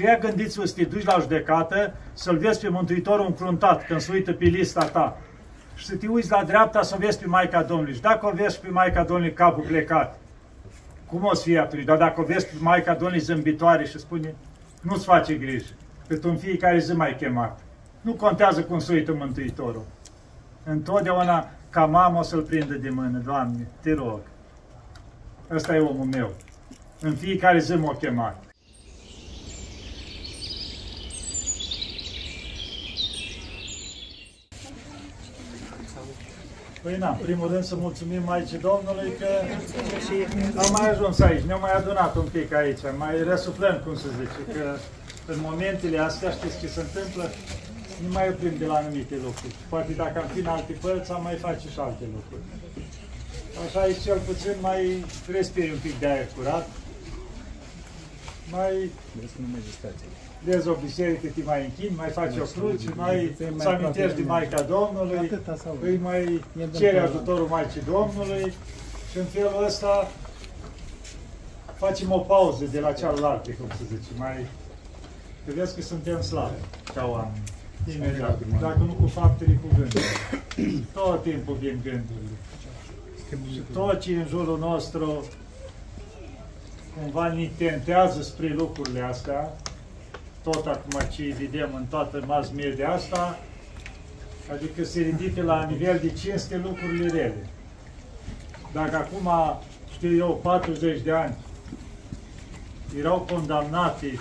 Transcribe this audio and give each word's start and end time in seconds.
Și 0.00 0.06
ea 0.06 0.18
gândiți-vă 0.18 0.64
să 0.64 0.74
te 0.74 0.84
duci 0.84 1.04
la 1.04 1.18
judecată, 1.20 1.94
să-L 2.12 2.36
vezi 2.36 2.60
pe 2.60 2.68
Mântuitorul 2.68 3.26
încruntat 3.26 3.86
când 3.86 4.00
se 4.00 4.12
uită 4.12 4.32
pe 4.32 4.44
lista 4.44 4.84
ta. 4.84 5.18
Și 5.74 5.86
să 5.86 5.96
te 5.96 6.06
uiți 6.06 6.30
la 6.30 6.44
dreapta 6.44 6.82
să 6.82 6.96
vezi 6.98 7.18
pe 7.18 7.26
Maica 7.26 7.62
Domnului. 7.62 7.94
Și 7.94 8.00
dacă 8.00 8.26
o 8.26 8.30
vezi 8.34 8.60
pe 8.60 8.68
Maica 8.68 9.04
Domnului 9.04 9.32
capul 9.32 9.64
plecat, 9.64 10.18
cum 11.06 11.24
o 11.24 11.34
să 11.34 11.42
fie 11.42 11.58
atunci? 11.58 11.84
Dar 11.84 11.96
dacă 11.96 12.20
o 12.20 12.24
vezi 12.24 12.46
pe 12.46 12.52
Maica 12.60 12.92
Domnului 12.92 13.18
zâmbitoare 13.18 13.84
și 13.84 13.98
spune, 13.98 14.34
nu-ți 14.82 15.04
face 15.04 15.34
grijă, 15.34 15.72
că 16.08 16.16
tu 16.16 16.28
în 16.28 16.36
fiecare 16.36 16.78
zi 16.78 16.92
mai 16.92 17.16
chemat. 17.16 17.60
Nu 18.00 18.12
contează 18.12 18.62
cum 18.62 18.78
se 18.78 18.92
uită 18.92 19.12
Mântuitorul. 19.12 19.84
Întotdeauna 20.64 21.48
ca 21.70 21.86
mamă 21.86 22.18
o 22.18 22.22
să-l 22.22 22.42
prindă 22.42 22.74
de 22.74 22.90
mână, 22.90 23.18
Doamne, 23.18 23.66
te 23.80 23.94
rog. 23.94 24.20
Ăsta 25.50 25.76
e 25.76 25.78
omul 25.78 26.06
meu. 26.06 26.30
În 27.00 27.14
fiecare 27.14 27.58
zi 27.58 27.74
m-a 27.74 27.94
chemat. 27.94 28.49
Păi 36.82 36.96
na, 36.98 37.10
în 37.10 37.16
primul 37.16 37.48
rând 37.48 37.64
să 37.64 37.74
mulțumim 37.76 38.22
Maicii 38.22 38.58
Domnului 38.58 39.12
că 39.18 39.28
am 40.62 40.70
mai 40.78 40.90
ajuns 40.90 41.18
aici, 41.18 41.42
ne-am 41.42 41.60
mai 41.60 41.72
adunat 41.72 42.16
un 42.16 42.28
pic 42.32 42.52
aici, 42.52 42.78
mai 42.96 43.24
resuflăm, 43.24 43.80
cum 43.84 43.96
se 43.96 44.08
zice, 44.18 44.58
că 44.58 44.76
în 45.32 45.38
momentele 45.40 45.98
astea 45.98 46.30
știți 46.30 46.60
ce 46.60 46.68
se 46.68 46.80
întâmplă, 46.80 47.30
nu 48.02 48.08
mai 48.12 48.28
oprim 48.28 48.54
de 48.58 48.66
la 48.66 48.74
anumite 48.74 49.14
lucruri. 49.14 49.54
Poate 49.68 49.92
dacă 49.92 50.18
am 50.20 50.28
fi 50.32 50.38
în 50.38 50.46
alte 50.46 50.72
părți, 50.72 51.12
am 51.12 51.22
mai 51.22 51.36
face 51.36 51.68
și 51.68 51.78
alte 51.78 52.04
lucruri. 52.14 52.42
Așa 53.66 53.80
aici 53.80 54.02
cel 54.02 54.18
puțin 54.18 54.54
mai 54.60 55.04
respiri 55.30 55.70
un 55.70 55.78
pic 55.82 55.98
de 55.98 56.06
aer 56.06 56.26
curat, 56.36 56.68
mai 58.50 58.90
vezi 60.44 60.68
o 60.68 60.74
biserică, 60.74 61.26
te 61.34 61.42
mai 61.44 61.64
închini, 61.64 61.96
mai 61.96 62.08
faci 62.08 62.36
o 62.36 62.44
cruce, 62.60 62.88
mai 62.94 63.36
să 63.58 63.68
amintești 63.68 64.16
de 64.16 64.22
Maica 64.26 64.62
Domnului, 64.62 65.30
îi 65.80 65.98
mai 66.02 66.44
cere 66.76 66.98
ajutorul 66.98 67.46
Maicii 67.46 67.82
Domnului 67.86 68.52
și 69.10 69.18
în 69.18 69.24
felul 69.24 69.64
ăsta 69.66 70.10
facem 71.76 72.12
o 72.12 72.18
pauză 72.18 72.64
de 72.64 72.80
la 72.80 72.92
cealaltă, 72.92 73.50
cum 73.50 73.68
se 73.68 73.84
zice, 73.88 74.10
mai 74.16 74.46
că 75.46 75.52
vezi 75.54 75.74
că 75.74 75.82
suntem 75.82 76.20
slabi 76.20 76.60
ca 76.94 77.06
oameni. 77.06 77.42
Imediat. 77.96 78.38
Dacă 78.60 78.78
nu 78.78 78.92
cu 78.92 79.06
faptele, 79.06 79.60
cu 79.62 79.68
gândurile. 79.76 80.84
Tot 80.94 81.22
timpul 81.22 81.54
vin 81.54 81.80
gândurile. 81.82 82.36
Și 83.52 83.60
tot 83.72 84.00
ce 84.00 84.12
în 84.12 84.26
jurul 84.28 84.58
nostru 84.58 85.24
cumva 86.96 87.32
ne 87.32 87.50
tentează 87.56 88.22
spre 88.22 88.48
lucrurile 88.48 89.00
astea, 89.00 89.52
tot 90.42 90.66
acum 90.66 91.00
ce 91.10 91.34
vedem 91.38 91.70
în 91.74 91.84
toată 91.84 92.22
mass 92.26 92.50
media 92.50 92.90
asta, 92.92 93.38
adică 94.52 94.84
se 94.84 95.00
ridică 95.00 95.42
la 95.42 95.64
nivel 95.64 95.98
de 96.02 96.10
cinste 96.10 96.56
lucrurile 96.56 97.06
rele. 97.06 97.46
Dacă 98.72 98.96
acum, 98.96 99.28
știu 99.92 100.16
eu, 100.16 100.40
40 100.42 101.00
de 101.00 101.12
ani 101.12 101.34
erau 102.98 103.26
condamnate 103.32 104.18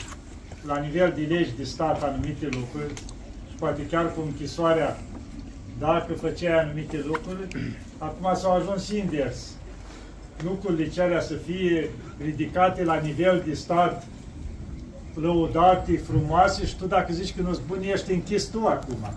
la 0.66 0.80
nivel 0.80 1.14
de 1.16 1.22
legi 1.22 1.56
de 1.58 1.64
stat 1.64 2.03
anumite 2.03 2.45
lucruri, 2.45 2.94
și 3.50 3.56
poate 3.59 3.86
chiar 3.86 4.14
cu 4.14 4.22
închisoarea, 4.22 4.98
dacă 5.80 6.14
făceai 6.14 6.59
anumite 6.59 7.04
lucruri, 7.06 7.48
acum 7.98 8.36
s-au 8.36 8.56
ajuns 8.56 8.89
invers. 8.89 9.48
Lucrurile 10.44 10.89
cerea 10.89 11.22
să 11.22 11.33
fie 11.33 11.89
ridicate 12.23 12.83
la 12.83 12.95
nivel 12.95 13.44
de 13.48 13.54
stat 13.54 14.08
lăudate, 15.22 15.98
frumoase 15.98 16.66
și 16.66 16.75
tu 16.75 16.86
dacă 16.86 17.14
zici 17.14 17.36
că 17.36 17.42
nu-ți 17.42 17.62
bun, 17.67 17.81
ești 17.81 18.12
închis 18.12 18.45
tu 18.45 18.67
acum. 18.67 19.14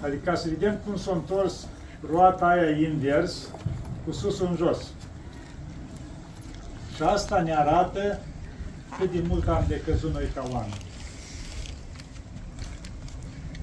Adică 0.00 0.22
ca 0.24 0.34
să 0.34 0.48
vedem 0.48 0.78
cum 0.86 0.96
s-a 0.96 1.12
întors 1.12 1.66
roata 2.10 2.46
aia 2.46 2.70
invers, 2.70 3.48
cu 4.04 4.12
sus 4.12 4.40
în 4.40 4.54
jos. 4.56 4.78
Și 6.96 7.02
asta 7.02 7.40
ne 7.40 7.54
arată 7.54 8.20
cât 8.98 9.12
de 9.12 9.22
mult 9.28 9.48
am 9.48 9.64
decăzut 9.68 10.12
noi 10.12 10.28
ca 10.34 10.48
oameni. 10.52 10.86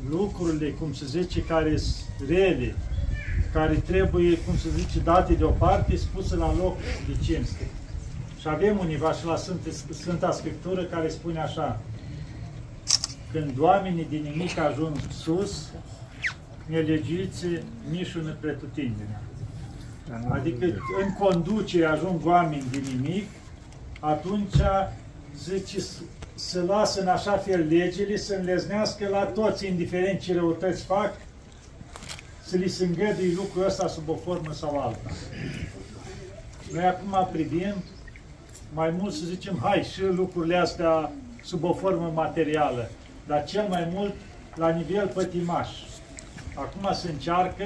Lucrurile, 0.09 0.69
cum 0.69 0.93
se 0.93 1.05
zice, 1.05 1.41
care 1.41 1.77
sunt 1.77 2.29
rele, 2.29 2.75
care 3.53 3.73
trebuie, 3.73 4.37
cum 4.37 4.57
se 4.57 4.67
zice, 4.77 4.99
date 4.99 5.33
deoparte, 5.33 5.95
spuse 5.95 6.35
la 6.35 6.55
loc 6.57 6.77
de 7.07 7.15
cinste. 7.23 7.67
Și 8.45 8.51
avem 8.51 8.77
univa 8.77 9.11
și 9.11 9.25
la 9.25 9.35
Sfânta, 9.35 9.69
Sfânta 9.89 10.31
Scriptură 10.31 10.83
care 10.83 11.09
spune 11.09 11.39
așa, 11.39 11.79
când 13.31 13.59
oamenii 13.59 14.05
din 14.09 14.21
nimic 14.21 14.57
ajung 14.57 14.95
sus, 15.11 15.69
nelegiți 16.65 17.45
mișună 17.89 18.37
pretutindene. 18.39 19.21
Adică 20.29 20.65
în 21.05 21.13
conducere 21.19 21.85
ajung 21.85 22.25
oameni 22.25 22.63
din 22.71 22.83
nimic, 22.95 23.27
atunci 23.99 24.55
zice 25.37 25.79
să 26.35 26.63
lasă 26.67 27.01
în 27.01 27.07
așa 27.07 27.37
fel 27.37 27.67
legile 27.67 28.17
să 28.17 28.35
înleznească 28.35 29.07
la 29.07 29.23
toți, 29.23 29.67
indiferent 29.67 30.19
ce 30.19 30.33
răutăți 30.33 30.83
fac, 30.83 31.13
să 32.43 32.57
li 32.57 32.69
se 32.69 32.85
îngădui 32.85 33.33
lucrul 33.33 33.65
ăsta 33.65 33.87
sub 33.87 34.09
o 34.09 34.15
formă 34.15 34.53
sau 34.53 34.79
alta. 34.79 35.09
Noi 36.71 36.85
acum 36.85 37.29
privim 37.31 37.73
mai 38.73 38.89
mult 38.89 39.13
să 39.13 39.25
zicem, 39.25 39.59
hai, 39.61 39.83
și 39.93 40.01
lucrurile 40.01 40.55
astea 40.55 41.11
sub 41.43 41.63
o 41.63 41.73
formă 41.73 42.11
materială, 42.13 42.89
dar 43.27 43.45
cel 43.45 43.65
mai 43.69 43.89
mult 43.93 44.13
la 44.55 44.69
nivel 44.69 45.07
pătimaș. 45.07 45.69
Acum 46.55 46.93
se 46.93 47.11
încearcă 47.11 47.65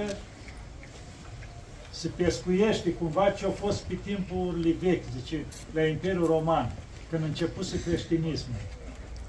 se 1.89 2.07
pescuiește 2.15 2.93
cumva 2.93 3.29
ce 3.29 3.45
a 3.45 3.49
fost 3.49 3.81
pe 3.81 3.97
timpul 4.03 4.75
vechi, 4.79 5.03
zice, 5.17 5.45
la 5.73 5.85
Imperiul 5.85 6.25
Roman, 6.25 6.71
când 7.09 7.23
începuse 7.23 7.81
creștinismul. 7.81 8.59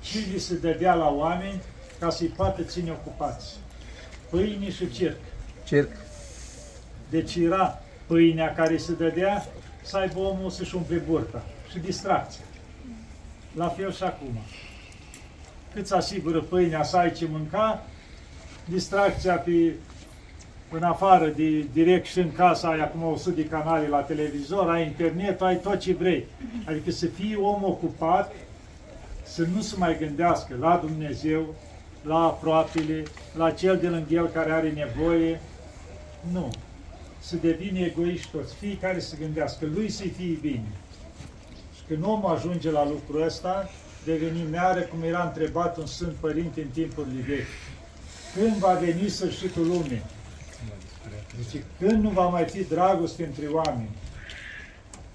Ce 0.00 0.19
li 0.32 0.38
se 0.38 0.54
dădea 0.54 0.94
la 0.94 1.08
oameni 1.08 1.60
ca 1.98 2.10
să-i 2.10 2.26
poată 2.26 2.62
ține 2.62 2.91
ocupați? 2.91 3.56
Pâine 4.31 4.70
și 4.70 4.91
circ. 4.91 5.16
Circ. 5.64 5.91
Deci 7.10 7.37
era 7.37 7.82
pâinea 8.06 8.54
care 8.54 8.76
se 8.76 8.92
dădea 8.92 9.47
să 9.82 9.97
aibă 9.97 10.19
omul 10.19 10.50
să-și 10.50 10.75
umple 10.75 10.97
burta 10.97 11.42
și 11.70 11.78
distracție. 11.78 12.44
La 13.54 13.69
fel 13.69 13.92
și 13.92 14.03
acum. 14.03 14.38
Cât 15.75 15.91
asigură 15.91 16.41
pâinea 16.41 16.82
să 16.82 16.97
ai 16.97 17.12
ce 17.12 17.26
mânca, 17.31 17.82
distracția 18.64 19.34
pe, 19.34 19.72
în 20.70 20.82
afară, 20.82 21.26
de, 21.26 21.66
direct 21.72 22.06
și 22.06 22.19
în 22.19 22.32
casa, 22.32 22.69
ai 22.69 22.81
acum 22.81 23.03
100 23.03 23.31
de 23.31 23.44
canale 23.44 23.88
la 23.88 24.00
televizor, 24.00 24.70
ai 24.70 24.86
internet, 24.86 25.41
ai 25.41 25.56
tot 25.56 25.78
ce 25.78 25.92
vrei. 25.92 26.26
Adică 26.66 26.91
să 26.91 27.06
fii 27.06 27.36
om 27.36 27.64
ocupat, 27.64 28.32
să 29.22 29.47
nu 29.54 29.60
se 29.60 29.75
mai 29.78 29.98
gândească 29.98 30.56
la 30.60 30.82
Dumnezeu, 30.87 31.54
la 32.02 32.19
aproapele, 32.19 33.02
la 33.37 33.50
cel 33.50 33.76
de 33.78 33.88
lângă 33.88 34.14
el 34.14 34.28
care 34.28 34.52
are 34.52 34.70
nevoie. 34.70 35.41
Nu. 36.32 36.50
Să 37.20 37.37
devină 37.37 37.78
egoiști 37.78 38.31
toți. 38.31 38.54
Fiecare 38.54 39.00
să 39.00 39.16
gândească, 39.20 39.66
lui 39.75 39.91
să-i 39.91 40.12
fie 40.16 40.38
bine. 40.41 40.66
Când 41.90 42.04
omul 42.04 42.34
ajunge 42.34 42.70
la 42.70 42.88
lucrul 42.88 43.22
ăsta, 43.22 43.70
deveni 44.04 44.42
meară, 44.50 44.80
cum 44.80 45.02
era 45.02 45.22
întrebat 45.22 45.76
un 45.76 45.86
Sfânt 45.86 46.12
Părinte 46.12 46.60
în 46.60 46.68
timpurile 46.68 47.22
vechi. 47.22 47.46
Când 48.34 48.56
va 48.56 48.72
veni 48.72 49.08
sfârșitul 49.08 49.66
lumii? 49.66 50.02
Deci, 51.36 51.62
când 51.78 52.02
nu 52.02 52.10
va 52.10 52.28
mai 52.28 52.44
fi 52.44 52.64
dragoste 52.64 53.24
între 53.24 53.46
oameni? 53.46 53.90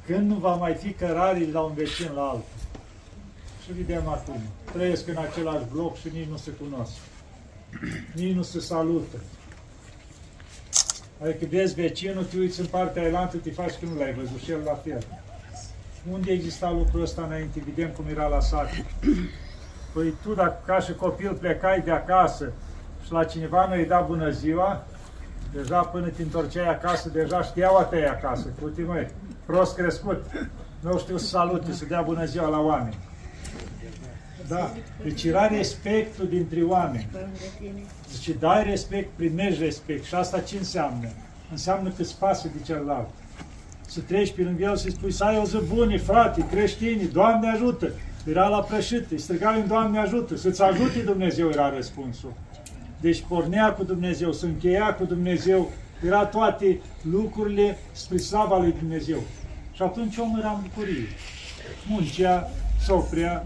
Când 0.06 0.30
nu 0.30 0.36
va 0.36 0.56
mai 0.56 0.74
fi 0.74 0.92
cărare 0.92 1.48
la 1.52 1.60
un 1.60 1.74
vecin 1.74 2.12
la 2.16 2.22
altul? 2.22 2.44
Și 3.64 3.74
vedem 3.74 4.08
acum. 4.08 4.42
Trăiesc 4.72 5.08
în 5.08 5.18
același 5.18 5.66
bloc 5.72 5.98
și 5.98 6.08
nici 6.14 6.28
nu 6.28 6.38
se 6.38 6.52
cunosc. 6.52 6.94
Nici 8.14 8.36
nu 8.36 8.42
se 8.42 8.60
salută. 8.60 9.18
Adică 11.22 11.46
vezi 11.50 11.74
vecinul, 11.74 12.24
te 12.24 12.38
uiți 12.38 12.60
în 12.60 12.66
partea 12.66 13.04
elantă, 13.04 13.38
te 13.38 13.52
faci 13.52 13.74
că 13.80 13.86
nu 13.86 14.00
l-ai 14.00 14.14
văzut 14.14 14.40
și 14.40 14.52
el 14.52 14.62
la 14.66 14.76
fel. 14.76 15.06
Unde 16.12 16.32
exista 16.32 16.72
lucrul 16.72 17.02
ăsta 17.02 17.24
înainte? 17.24 17.62
Vedem 17.66 17.90
cum 17.90 18.06
era 18.10 18.28
la 18.28 18.40
sat. 18.40 18.70
Păi 19.94 20.14
tu, 20.24 20.34
dacă 20.34 20.62
ca 20.66 20.80
și 20.80 20.94
copil 20.94 21.34
plecai 21.34 21.82
de 21.82 21.92
acasă 21.92 22.52
și 23.06 23.12
la 23.12 23.24
cineva 23.24 23.68
nu 23.68 23.74
îi 23.74 23.86
da 23.86 24.00
bună 24.00 24.30
ziua, 24.30 24.86
deja 25.54 25.80
până 25.82 26.08
te 26.08 26.22
întorceai 26.22 26.70
acasă, 26.70 27.10
deja 27.10 27.44
știau 27.44 27.78
a 27.78 27.84
tăi 27.84 28.08
acasă. 28.08 28.54
Uite 28.64 28.82
măi, 28.82 29.08
prost 29.46 29.76
crescut, 29.76 30.26
nu 30.80 30.98
știu 30.98 31.18
să 31.18 31.26
salute, 31.26 31.72
să 31.72 31.86
dea 31.86 32.02
bună 32.02 32.26
ziua 32.26 32.48
la 32.48 32.60
oameni. 32.60 32.98
Da, 34.48 34.72
deci 35.04 35.24
era 35.24 35.48
respectul 35.48 36.28
dintre 36.28 36.62
oameni. 36.62 37.10
Deci 38.12 38.36
dai 38.40 38.64
respect, 38.64 39.10
primești 39.16 39.64
respect. 39.64 40.04
Și 40.04 40.16
asta 40.16 40.40
ce 40.40 40.58
înseamnă? 40.58 41.08
Înseamnă 41.52 41.90
că 41.90 42.02
îți 42.02 42.18
pasă 42.18 42.48
de 42.48 42.64
celălalt 42.64 43.10
să 43.88 44.00
treci 44.00 44.34
pe 44.34 44.42
lângă 44.42 44.64
el 44.64 44.78
și 44.78 44.92
spui 44.92 45.12
să 45.12 45.24
ai 45.24 45.38
o 45.38 45.46
zi 45.46 45.58
bună, 45.74 45.98
frate, 45.98 46.46
creștini, 46.52 47.10
Doamne 47.14 47.50
ajută! 47.50 47.92
Era 48.26 48.48
la 48.48 48.60
prășit, 48.60 49.12
îi 49.12 49.20
strigai 49.20 49.60
în 49.60 49.68
Doamne 49.68 50.00
ajută, 50.00 50.36
să-ți 50.36 50.62
ajute 50.62 51.00
Dumnezeu, 51.00 51.50
era 51.50 51.70
răspunsul. 51.76 52.34
Deci 53.02 53.24
pornea 53.28 53.74
cu 53.74 53.84
Dumnezeu, 53.84 54.32
se 54.32 54.46
încheia 54.46 54.94
cu 54.94 55.04
Dumnezeu, 55.04 55.72
era 56.06 56.26
toate 56.26 56.80
lucrurile 57.12 57.78
spre 57.92 58.18
slava 58.18 58.58
lui 58.58 58.74
Dumnezeu. 58.80 59.20
Și 59.72 59.82
atunci 59.82 60.18
omul 60.18 60.40
era 60.40 60.50
în 60.50 60.62
bucurie. 60.62 61.08
Muncea, 61.88 62.50
soprea, 62.82 63.46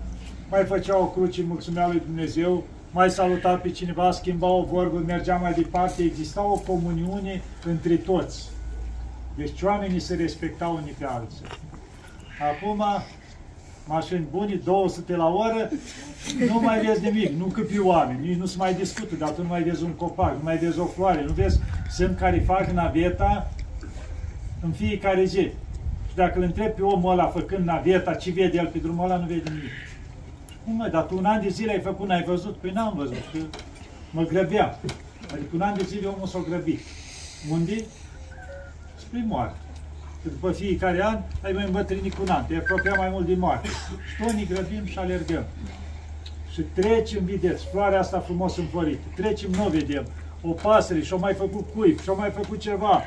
mai 0.50 0.66
făcea 0.66 0.98
o 0.98 1.06
cruce, 1.06 1.44
mulțumea 1.44 1.88
lui 1.88 2.02
Dumnezeu, 2.06 2.64
mai 2.92 3.10
saluta 3.10 3.56
pe 3.56 3.70
cineva, 3.70 4.12
schimba 4.12 4.48
o 4.48 4.64
vorbă, 4.64 5.04
mergea 5.06 5.36
mai 5.36 5.54
departe, 5.54 6.04
exista 6.04 6.44
o 6.44 6.62
comuniune 6.68 7.42
între 7.66 7.96
toți. 7.96 8.50
Deci 9.40 9.62
oamenii 9.62 10.00
se 10.00 10.16
respectau 10.16 10.76
unii 10.76 10.96
pe 10.98 11.06
alții. 11.06 11.46
Acum, 12.52 12.84
mașini 13.88 14.28
bune, 14.32 14.54
200 14.56 15.16
la 15.16 15.28
oră, 15.28 15.70
nu 16.48 16.60
mai 16.60 16.86
vezi 16.86 17.04
nimic, 17.04 17.30
nu 17.38 17.46
câpi 17.46 17.80
oameni, 17.80 18.28
nici 18.28 18.38
nu 18.38 18.46
se 18.46 18.56
mai 18.58 18.74
discută, 18.74 19.16
dar 19.16 19.30
tu 19.30 19.42
nu 19.42 19.48
mai 19.48 19.64
vezi 19.64 19.84
un 19.84 19.92
copac, 19.92 20.34
nu 20.34 20.44
mai 20.44 20.58
vezi 20.58 20.80
o 20.80 20.86
floare, 20.86 21.24
nu 21.24 21.32
vezi, 21.32 21.60
sunt 21.90 22.18
care 22.18 22.40
fac 22.40 22.70
naveta 22.70 23.52
în 24.62 24.72
fiecare 24.72 25.24
zi. 25.24 25.52
Și 26.10 26.16
dacă 26.16 26.38
îl 26.38 26.44
întrebi 26.44 26.74
pe 26.74 26.82
omul 26.82 27.12
ăla 27.12 27.28
făcând 27.28 27.66
naveta, 27.66 28.14
ce 28.14 28.32
vede 28.32 28.58
el 28.58 28.68
pe 28.68 28.78
drumul 28.78 29.06
ăla, 29.06 29.18
nu 29.18 29.26
vede 29.26 29.50
nimic. 29.50 29.72
Cum 30.64 30.74
mă, 30.74 30.88
dar 30.88 31.04
tu 31.04 31.18
un 31.18 31.26
an 31.26 31.42
de 31.42 31.50
zile 31.50 31.72
ai 31.72 31.82
făcut, 31.82 32.08
n-ai 32.08 32.24
văzut? 32.24 32.56
Păi 32.58 32.72
n-am 32.72 32.94
văzut, 32.96 33.24
că 33.32 33.40
mă 34.12 34.24
grăbeam. 34.24 34.78
Adică 35.34 35.50
un 35.54 35.62
an 35.62 35.78
de 35.78 35.84
zile 35.84 36.08
omul 36.08 36.28
s-a 36.28 36.46
grăbit. 36.50 36.80
Unde? 37.52 37.84
Spre 39.10 39.24
moarte. 39.28 39.58
Că 40.24 40.30
după 40.30 40.52
fiecare 40.52 41.04
an 41.04 41.20
ai 41.44 41.52
mai 41.52 41.66
îmbătrânit 41.66 42.14
cu 42.14 42.22
un 42.22 42.30
an, 42.30 42.46
te 42.46 42.56
apropia 42.56 42.94
mai 42.98 43.10
mult 43.10 43.28
de 43.28 43.36
moarte. 43.36 43.68
Și 43.68 44.24
unii 44.28 44.48
grăbim 44.48 44.86
și 44.86 44.98
alergăm. 44.98 45.46
Și 46.52 46.62
trecem, 46.62 47.26
vedeți, 47.26 47.66
floarea 47.72 48.00
asta 48.00 48.20
frumos 48.20 48.58
înflorită. 48.58 49.02
Trecem, 49.16 49.52
nu 49.52 49.68
vedem. 49.68 50.06
O 50.42 50.52
pasăre 50.52 51.02
și-o 51.02 51.18
mai 51.18 51.34
făcut 51.34 51.68
cuib, 51.76 52.00
și-o 52.02 52.16
mai 52.16 52.30
făcut 52.30 52.60
ceva. 52.60 53.02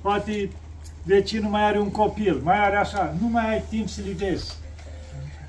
Poate 0.00 0.50
vecinul 1.02 1.50
mai 1.50 1.64
are 1.64 1.78
un 1.78 1.90
copil, 1.90 2.40
mai 2.42 2.58
are 2.64 2.76
așa. 2.76 3.14
Nu 3.20 3.28
mai 3.28 3.52
ai 3.52 3.62
timp 3.68 3.88
să-l 3.88 4.12
vezi. 4.16 4.56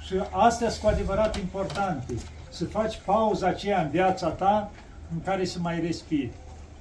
Și 0.05 0.13
astea 0.29 0.69
sunt 0.69 0.83
cu 0.83 0.89
adevărat 0.89 1.37
importante. 1.37 2.13
Să 2.49 2.65
faci 2.65 2.99
pauza 3.05 3.47
aceea 3.47 3.81
în 3.81 3.89
viața 3.89 4.27
ta 4.27 4.71
în 5.13 5.21
care 5.21 5.45
să 5.45 5.57
mai 5.61 5.79
respiri. 5.79 6.29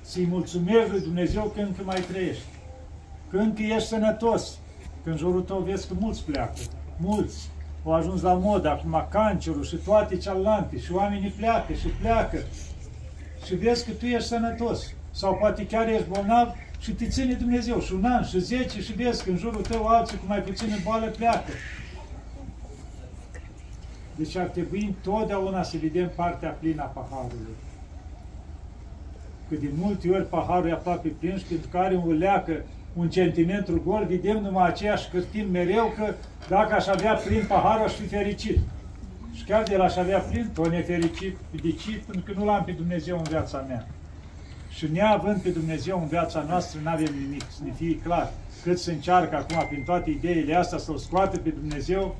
Să-i 0.03 0.27
mulțumești 0.27 0.91
lui 0.91 1.01
Dumnezeu 1.01 1.53
că 1.55 1.61
încă 1.61 1.83
mai 1.85 2.01
trăiești. 2.01 2.43
Că 3.31 3.37
încă 3.37 3.62
ești 3.62 3.88
sănătos. 3.88 4.59
Că 5.05 5.11
în 5.11 5.17
jurul 5.17 5.43
tău 5.43 5.59
vezi 5.59 5.88
că 5.88 5.94
mulți 5.99 6.25
pleacă. 6.25 6.59
Mulți. 6.97 7.50
Au 7.85 7.93
ajuns 7.93 8.23
la 8.23 8.32
mod 8.32 8.67
acum 8.67 9.06
cancerul 9.11 9.65
și 9.65 9.77
toate 9.77 10.17
celelalte. 10.17 10.79
Și 10.79 10.93
oamenii 10.93 11.31
pleacă 11.31 11.73
și 11.73 11.87
pleacă. 11.87 12.38
Și 13.47 13.55
vezi 13.55 13.85
că 13.85 13.91
tu 13.91 14.06
ești 14.06 14.29
sănătos. 14.29 14.93
Sau 15.11 15.35
poate 15.35 15.67
chiar 15.67 15.88
ești 15.88 16.09
bolnav 16.09 16.55
și 16.79 16.93
te 16.93 17.09
ține 17.09 17.32
Dumnezeu 17.32 17.81
și 17.81 17.93
un 17.93 18.05
an 18.05 18.25
și 18.25 18.41
zece 18.41 18.81
și 18.81 18.93
vezi 18.93 19.25
că 19.25 19.31
în 19.31 19.37
jurul 19.37 19.62
tău 19.62 19.87
alții 19.87 20.19
cu 20.19 20.25
mai 20.26 20.43
puține 20.43 20.81
boală 20.85 21.06
pleacă. 21.06 21.50
Deci 24.17 24.37
ar 24.37 24.47
trebui 24.47 24.85
întotdeauna 24.85 25.62
să 25.62 25.76
vedem 25.81 26.11
partea 26.15 26.50
plină 26.50 26.83
a 26.83 26.85
paharului. 26.85 27.56
Că 29.49 29.55
de 29.55 29.71
multe 29.75 30.11
ori 30.11 30.29
paharul 30.29 30.69
e 30.69 30.73
aproape 30.73 31.09
plin 31.09 31.38
și 31.38 31.44
pentru 31.44 31.69
care 31.69 32.03
o 32.06 32.11
leacă 32.11 32.65
un 32.95 33.11
centimetru 33.11 33.83
gol, 33.87 34.07
vedem 34.09 34.43
numai 34.43 34.69
aceeași 34.69 35.09
cârtim 35.09 35.51
mereu 35.51 35.93
că 35.97 36.15
dacă 36.49 36.75
aș 36.75 36.87
avea 36.87 37.15
plin 37.15 37.45
paharul, 37.49 37.87
aș 37.87 37.93
fi 37.93 38.07
fericit. 38.07 38.59
Și 39.35 39.45
chiar 39.45 39.63
de 39.63 39.77
la 39.77 39.85
aș 39.85 39.97
avea 39.97 40.19
plin, 40.19 40.51
tot 40.55 40.71
nefericit. 40.71 41.37
De 41.63 41.73
ce? 41.73 42.03
Pentru 42.07 42.33
că 42.33 42.39
nu 42.39 42.45
l-am 42.45 42.65
pe 42.65 42.73
Dumnezeu 42.73 43.17
în 43.17 43.23
viața 43.23 43.65
mea. 43.69 43.87
Și 44.69 44.87
neavând 44.93 45.41
pe 45.43 45.49
Dumnezeu 45.49 46.01
în 46.01 46.09
viața 46.09 46.45
noastră, 46.49 46.81
nu 46.83 46.91
avem 46.91 47.15
nimic, 47.21 47.45
să 47.49 47.61
ne 47.65 47.73
fie 47.73 47.99
clar. 47.99 48.33
Cât 48.63 48.79
se 48.79 48.93
încearcă 48.93 49.37
acum, 49.37 49.67
prin 49.69 49.85
toate 49.85 50.11
ideile 50.11 50.55
astea, 50.55 50.79
să-L 50.79 50.97
scoate 50.97 51.39
pe 51.39 51.49
Dumnezeu, 51.49 52.17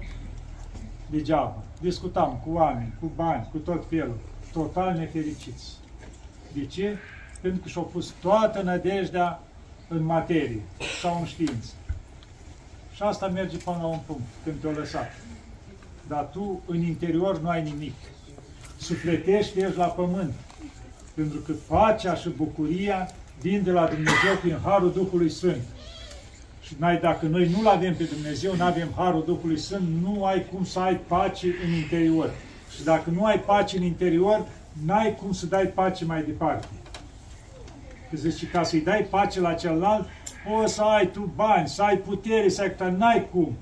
degeaba. 1.11 1.63
Discutam 1.81 2.41
cu 2.45 2.53
oameni, 2.53 2.93
cu 3.01 3.11
bani, 3.17 3.49
cu 3.51 3.59
tot 3.59 3.85
felul, 3.89 4.19
total 4.53 4.95
nefericiți. 4.99 5.77
De 6.53 6.65
ce? 6.65 6.97
Pentru 7.41 7.61
că 7.63 7.69
și-au 7.69 7.85
pus 7.85 8.15
toată 8.21 8.63
nădejdea 8.63 9.41
în 9.93 10.05
materie 10.05 10.61
sau 11.01 11.19
în 11.21 11.27
știință. 11.27 11.73
Și 12.95 13.03
asta 13.03 13.29
merge 13.29 13.57
până 13.57 13.77
la 13.81 13.87
un 13.87 13.99
punct, 14.07 14.23
când 14.45 14.61
te-o 14.61 14.71
lăsat. 14.71 15.13
Dar 16.09 16.29
tu, 16.33 16.61
în 16.67 16.83
interior, 16.83 17.41
nu 17.41 17.49
ai 17.49 17.63
nimic. 17.63 17.95
Sufletești, 18.79 19.61
ești 19.61 19.77
la 19.77 19.87
pământ. 19.87 20.33
Pentru 21.15 21.39
că 21.39 21.53
pacea 21.67 22.15
și 22.15 22.29
bucuria 22.29 23.11
vin 23.41 23.63
de 23.63 23.71
la 23.71 23.87
Dumnezeu 23.87 24.37
prin 24.41 24.59
Harul 24.65 24.93
Duhului 24.93 25.31
Sfânt. 25.31 25.63
Și 26.63 26.75
n-ai, 26.79 26.99
dacă 26.99 27.27
noi 27.27 27.49
nu-L 27.49 27.67
avem 27.67 27.95
pe 27.95 28.05
Dumnezeu, 28.05 28.57
nu 28.57 28.65
avem 28.65 28.89
Harul 28.97 29.25
Duhului 29.25 29.59
Sfânt, 29.59 29.89
nu 30.03 30.25
ai 30.25 30.47
cum 30.53 30.65
să 30.65 30.79
ai 30.79 30.97
pace 30.97 31.47
în 31.67 31.73
interior. 31.73 32.31
Și 32.77 32.85
dacă 32.85 33.11
nu 33.11 33.25
ai 33.25 33.41
pace 33.41 33.77
în 33.77 33.83
interior, 33.83 34.47
n-ai 34.85 35.17
cum 35.17 35.33
să 35.33 35.47
dai 35.47 35.67
pace 35.67 36.05
mai 36.05 36.23
departe. 36.23 36.67
Că 38.11 38.17
zice, 38.17 38.47
ca 38.47 38.63
să-i 38.63 38.81
dai 38.81 39.07
pace 39.11 39.41
la 39.41 39.55
celălalt, 39.55 40.09
o 40.61 40.67
să 40.67 40.83
ai 40.83 41.11
tu 41.11 41.33
bani, 41.35 41.69
să 41.69 41.83
ai 41.83 41.97
putere, 41.99 42.49
să 42.49 42.63
ai, 42.63 42.75
dar 42.77 42.89
n-ai 42.89 43.29
cum. 43.33 43.57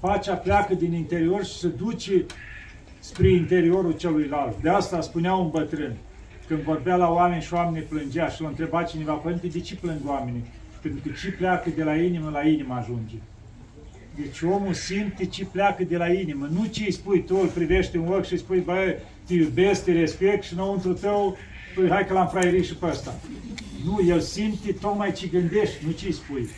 Pacea 0.00 0.34
pleacă 0.34 0.74
din 0.74 0.92
interior 0.92 1.44
și 1.44 1.58
se 1.58 1.68
duce 1.68 2.26
spre 2.98 3.30
interiorul 3.30 3.92
celuilalt. 3.92 4.62
De 4.62 4.68
asta 4.68 5.00
spunea 5.00 5.34
un 5.34 5.50
bătrân, 5.50 5.96
când 6.46 6.60
vorbea 6.60 6.96
la 6.96 7.10
oameni 7.10 7.42
și 7.42 7.54
oamenii 7.54 7.88
plângea 7.88 8.28
și 8.28 8.42
l 8.42 8.44
întreba 8.44 8.82
cineva, 8.82 9.12
Părinte, 9.12 9.46
de 9.46 9.60
ce 9.60 9.76
plâng 9.76 10.00
oamenii? 10.06 10.44
Pentru 10.82 11.00
că 11.04 11.08
ce 11.20 11.30
pleacă 11.30 11.70
de 11.76 11.82
la 11.82 11.96
inimă, 11.96 12.30
la 12.30 12.48
inimă 12.48 12.74
ajunge. 12.74 13.16
Deci 14.16 14.42
omul 14.42 14.72
simte 14.72 15.26
ce 15.26 15.44
pleacă 15.44 15.84
de 15.84 15.96
la 15.96 16.12
inimă, 16.12 16.48
nu 16.52 16.66
ce 16.66 16.84
îi 16.84 16.92
spui 16.92 17.24
tu, 17.24 17.36
îl 17.36 17.48
privești 17.48 17.96
în 17.96 18.06
ochi 18.06 18.24
și 18.24 18.32
îi 18.32 18.38
spui, 18.38 18.60
băi, 18.60 18.96
te 19.26 19.34
iubesc, 19.34 19.84
te 19.84 19.92
respect 19.92 20.42
și 20.42 20.52
înăuntru 20.52 20.92
tău, 20.92 21.36
păi 21.74 21.88
hai 21.88 22.06
că 22.06 22.12
l-am 22.12 22.28
fraierit 22.28 22.64
și 22.64 22.74
pe 22.74 22.86
ăsta. 22.86 23.14
Nu, 23.86 24.00
el 24.06 24.20
simte 24.20 24.72
tocmai 24.72 25.12
ce 25.12 25.26
gândești, 25.26 25.84
nu 25.86 25.90
ce 25.90 26.06
îi 26.06 26.12
spui. 26.12 26.48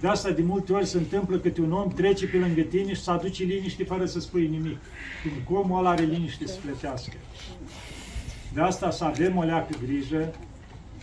De 0.00 0.08
asta 0.08 0.30
de 0.30 0.42
multe 0.42 0.72
ori 0.72 0.86
se 0.86 0.96
întâmplă 0.96 1.38
că 1.38 1.50
un 1.60 1.72
om 1.72 1.88
trece 1.88 2.26
pe 2.26 2.36
lângă 2.36 2.60
tine 2.60 2.94
și 2.94 3.02
să 3.02 3.10
aduce 3.10 3.44
liniște 3.44 3.84
fără 3.84 4.06
să 4.06 4.20
spui 4.20 4.46
nimic. 4.46 4.78
Pentru 5.22 5.40
că 5.46 5.52
omul 5.52 5.78
ăla 5.78 5.90
are 5.90 6.04
liniște 6.04 6.46
să 6.46 6.58
plătească. 6.64 7.12
De 8.54 8.60
asta 8.60 8.90
să 8.90 9.04
avem 9.04 9.36
o 9.36 9.42
leacă 9.42 9.78
grijă, 9.84 10.34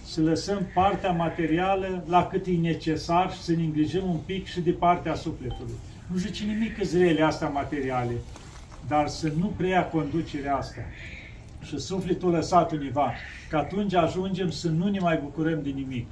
să 0.04 0.22
lăsăm 0.22 0.68
partea 0.74 1.12
materială 1.12 2.04
la 2.08 2.28
cât 2.28 2.46
e 2.46 2.52
necesar 2.52 3.34
și 3.34 3.42
să 3.42 3.52
ne 3.52 3.64
îngrijim 3.64 4.10
un 4.10 4.20
pic 4.26 4.48
și 4.48 4.60
de 4.60 4.72
partea 4.72 5.16
sufletului. 5.16 5.76
Nu 6.08 6.18
zice 6.18 6.44
nimic 6.44 6.78
că 6.78 6.84
zrele 6.84 7.22
astea 7.22 7.48
materiale, 7.48 8.14
dar 8.88 9.08
să 9.08 9.32
nu 9.38 9.54
preia 9.58 9.86
conducerea 9.86 10.56
asta 10.56 10.82
și 11.62 11.80
sufletul 11.80 12.32
lăsat 12.32 12.72
univa, 12.72 13.12
că 13.50 13.58
atunci 13.58 13.94
ajungem 13.94 14.50
să 14.50 14.70
nu 14.70 14.88
ne 14.88 15.00
mai 15.00 15.20
bucurăm 15.24 15.60
de 15.64 15.70
nimic. 15.70 16.08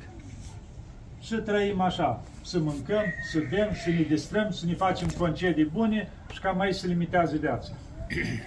Și 1.22 1.36
trăim 1.36 1.82
așa, 1.82 2.22
să 2.44 2.60
mâncăm, 2.60 3.03
să 3.32 3.39
bem, 3.50 3.70
să 3.84 3.89
ne 3.89 4.01
distrăm, 4.01 4.51
să 4.51 4.65
ne 4.65 4.74
facem 4.74 5.08
concedii 5.08 5.65
bune 5.65 6.10
și 6.34 6.39
cam 6.39 6.58
mai 6.58 6.74
se 6.74 6.88
limitează 6.88 7.36
viața. 7.38 7.72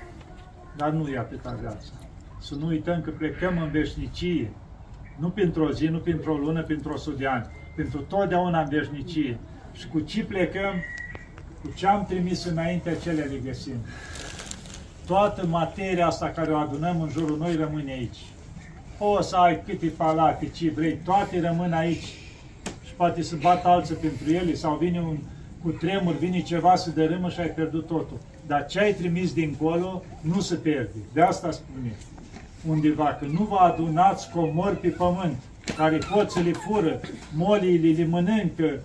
Dar 0.76 0.90
nu 0.90 1.09
e 1.09 1.18
atâta 1.18 1.56
viața. 1.61 1.92
Să 2.40 2.54
nu 2.54 2.66
uităm 2.66 3.00
că 3.00 3.11
plecăm 3.11 3.59
în 3.59 3.71
veșnicie, 3.71 4.50
nu 5.18 5.30
pentru 5.30 5.64
o 5.64 5.73
zi, 5.73 5.87
nu 5.87 5.99
pentru 5.99 6.32
o 6.32 6.37
lună, 6.37 6.62
pentru 6.62 6.92
o 6.92 6.97
sută 6.97 7.16
de 7.16 7.26
ani, 7.26 7.47
pentru 7.76 8.00
totdeauna 8.00 8.61
în 8.61 8.68
veșnicie. 8.68 9.38
Și 9.73 9.88
cu 9.88 10.00
ce 10.00 10.25
plecăm, 10.25 10.75
cu 11.62 11.73
ce 11.75 11.87
am 11.87 12.04
trimis 12.04 12.44
înainte, 12.44 12.90
acele 12.90 13.23
le 13.23 13.40
găsim 13.44 13.76
toată 15.06 15.47
materia 15.47 16.06
asta 16.06 16.28
care 16.28 16.52
o 16.52 16.56
adunăm 16.56 17.00
în 17.00 17.09
jurul 17.09 17.38
noi 17.38 17.56
rămâne 17.56 17.92
aici. 17.92 18.18
O 18.99 19.21
să 19.21 19.37
ai 19.37 19.62
câte 19.66 19.87
palate, 19.87 20.49
ce 20.49 20.71
vrei, 20.71 20.99
toate 21.04 21.40
rămân 21.40 21.73
aici. 21.73 22.06
Și 22.85 22.92
poate 22.97 23.23
să 23.23 23.37
bată 23.40 23.68
alții 23.68 23.94
pentru 23.94 24.32
ele 24.32 24.54
sau 24.54 24.76
vine 24.76 25.00
un 25.00 25.18
cu 25.62 25.71
tremur, 25.71 26.14
vine 26.14 26.40
ceva 26.40 26.76
să 26.76 26.90
dărâmă 26.90 27.28
și 27.28 27.40
ai 27.40 27.49
pierdut 27.49 27.87
totul. 27.87 28.18
Dar 28.47 28.66
ce 28.66 28.80
ai 28.80 28.94
trimis 28.94 29.32
dincolo 29.32 30.02
nu 30.21 30.40
se 30.40 30.54
pierde. 30.54 30.99
De 31.12 31.23
asta 31.23 31.50
spune 31.50 31.92
undeva, 32.68 33.16
că 33.21 33.25
nu 33.25 33.42
vă 33.44 33.56
adunați 33.56 34.30
comori 34.30 34.76
pe 34.76 34.88
pământ, 34.88 35.37
care 35.76 35.99
le 36.44 36.52
fură, 36.52 37.00
molii 37.35 37.94
le 37.94 38.06
mănâncă, 38.06 38.80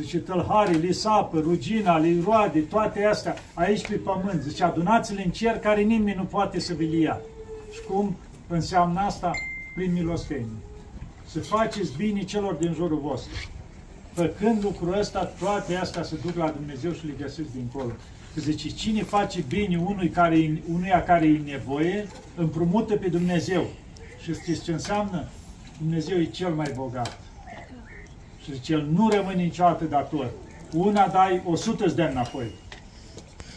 Zice, 0.00 0.18
tălharii, 0.18 0.78
li 0.78 0.92
sapă, 0.92 1.38
rugina, 1.38 1.98
li 1.98 2.20
roade, 2.24 2.60
toate 2.60 3.04
astea, 3.04 3.34
aici 3.54 3.86
pe 3.86 3.94
pământ. 3.94 4.42
Zice, 4.42 4.64
adunați-le 4.64 5.22
în 5.24 5.30
cer 5.30 5.58
care 5.58 5.80
nimeni 5.80 6.16
nu 6.16 6.24
poate 6.24 6.60
să 6.60 6.74
vi 6.74 7.00
ia. 7.00 7.20
Și 7.72 7.80
cum 7.88 8.16
înseamnă 8.48 9.00
asta? 9.00 9.30
Prin 9.74 9.92
milostenie. 9.92 10.46
Să 11.26 11.40
faceți 11.40 11.96
bine 11.96 12.22
celor 12.22 12.54
din 12.54 12.72
jurul 12.74 12.98
vostru. 12.98 13.34
Făcând 14.12 14.62
lucrul 14.62 14.98
ăsta, 14.98 15.24
toate 15.24 15.74
astea 15.74 16.02
se 16.02 16.16
duc 16.24 16.36
la 16.36 16.50
Dumnezeu 16.50 16.92
și 16.92 17.06
le 17.06 17.12
găsiți 17.20 17.52
dincolo. 17.54 17.92
Că 18.34 18.40
zice, 18.40 18.68
cine 18.68 19.02
face 19.02 19.44
bine 19.48 19.78
unui 19.78 20.08
care, 20.08 20.62
unuia 20.72 21.02
care 21.02 21.26
e 21.26 21.40
nevoie, 21.44 22.06
împrumută 22.36 22.96
pe 22.96 23.08
Dumnezeu. 23.08 23.66
Și 24.22 24.34
știți 24.34 24.62
ce 24.62 24.72
înseamnă? 24.72 25.28
Dumnezeu 25.78 26.18
e 26.18 26.24
cel 26.24 26.54
mai 26.54 26.72
bogat. 26.76 27.18
Și 28.44 28.52
zice, 28.52 28.72
El 28.72 28.86
nu 28.92 29.08
rămâne 29.08 29.42
niciodată 29.42 29.84
dator. 29.84 30.30
Una 30.72 31.08
dai, 31.08 31.42
o 31.46 31.54
sută 31.54 31.84
îți 31.84 31.96
dă 31.96 32.02
înapoi. 32.02 32.54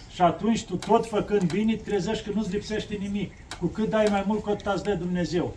Și 0.09 0.21
atunci 0.21 0.65
tu 0.65 0.75
tot 0.75 1.07
făcând 1.07 1.51
bine, 1.51 1.75
trezești 1.75 2.23
că 2.23 2.31
nu-ți 2.35 2.51
lipsește 2.51 2.95
nimic. 2.95 3.33
Cu 3.59 3.65
cât 3.65 3.89
dai 3.89 4.07
mai 4.09 4.23
mult, 4.27 4.41
cu 4.41 4.49
atât 4.49 4.73
îți 4.73 4.83
dă 4.83 4.93
Dumnezeu. 4.93 5.55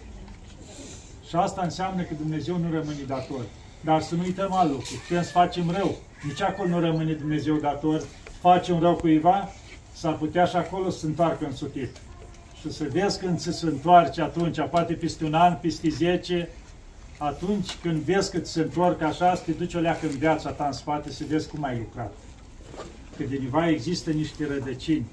Și 1.28 1.36
asta 1.36 1.62
înseamnă 1.62 2.02
că 2.02 2.14
Dumnezeu 2.14 2.56
nu 2.56 2.70
rămâne 2.70 3.02
dator. 3.06 3.44
Dar 3.80 4.02
să 4.02 4.14
nu 4.14 4.22
uităm 4.22 4.52
alt 4.52 4.70
lucru. 4.70 4.86
Putem 5.06 5.22
să 5.22 5.30
facem 5.30 5.70
rău. 5.70 5.96
Nici 6.22 6.42
acolo 6.42 6.68
nu 6.68 6.80
rămâne 6.80 7.12
Dumnezeu 7.12 7.56
dator. 7.56 8.02
Facem 8.40 8.80
rău 8.80 8.94
cuiva, 8.94 9.48
s-ar 9.92 10.14
putea 10.14 10.44
și 10.44 10.56
acolo 10.56 10.90
să 10.90 10.98
se 10.98 11.06
întoarcă 11.06 11.44
în 11.44 11.54
sutit. 11.54 11.96
Și 12.60 12.72
să 12.72 12.86
vezi 12.92 13.18
când 13.18 13.38
se 13.40 13.66
întoarce 13.66 14.22
atunci, 14.22 14.60
poate 14.70 14.92
peste 14.92 15.24
un 15.24 15.34
an, 15.34 15.56
peste 15.60 15.88
zece, 15.88 16.48
atunci 17.18 17.76
când 17.82 17.96
vezi 17.96 18.30
că 18.30 18.38
ți 18.38 18.52
se 18.52 18.60
întorc 18.60 19.02
așa, 19.02 19.34
să 19.34 19.42
te 19.44 19.52
duci 19.52 19.74
o 19.74 19.78
leacă 19.78 20.06
în 20.06 20.18
viața 20.18 20.50
ta 20.50 20.66
în 20.66 20.72
spate, 20.72 21.10
să 21.10 21.24
vezi 21.28 21.48
cum 21.48 21.64
ai 21.64 21.78
lucrat. 21.78 22.12
Că 23.16 23.22
de 23.28 23.36
niva 23.36 23.68
există 23.68 24.10
niște 24.10 24.46
rădăcini. 24.46 25.06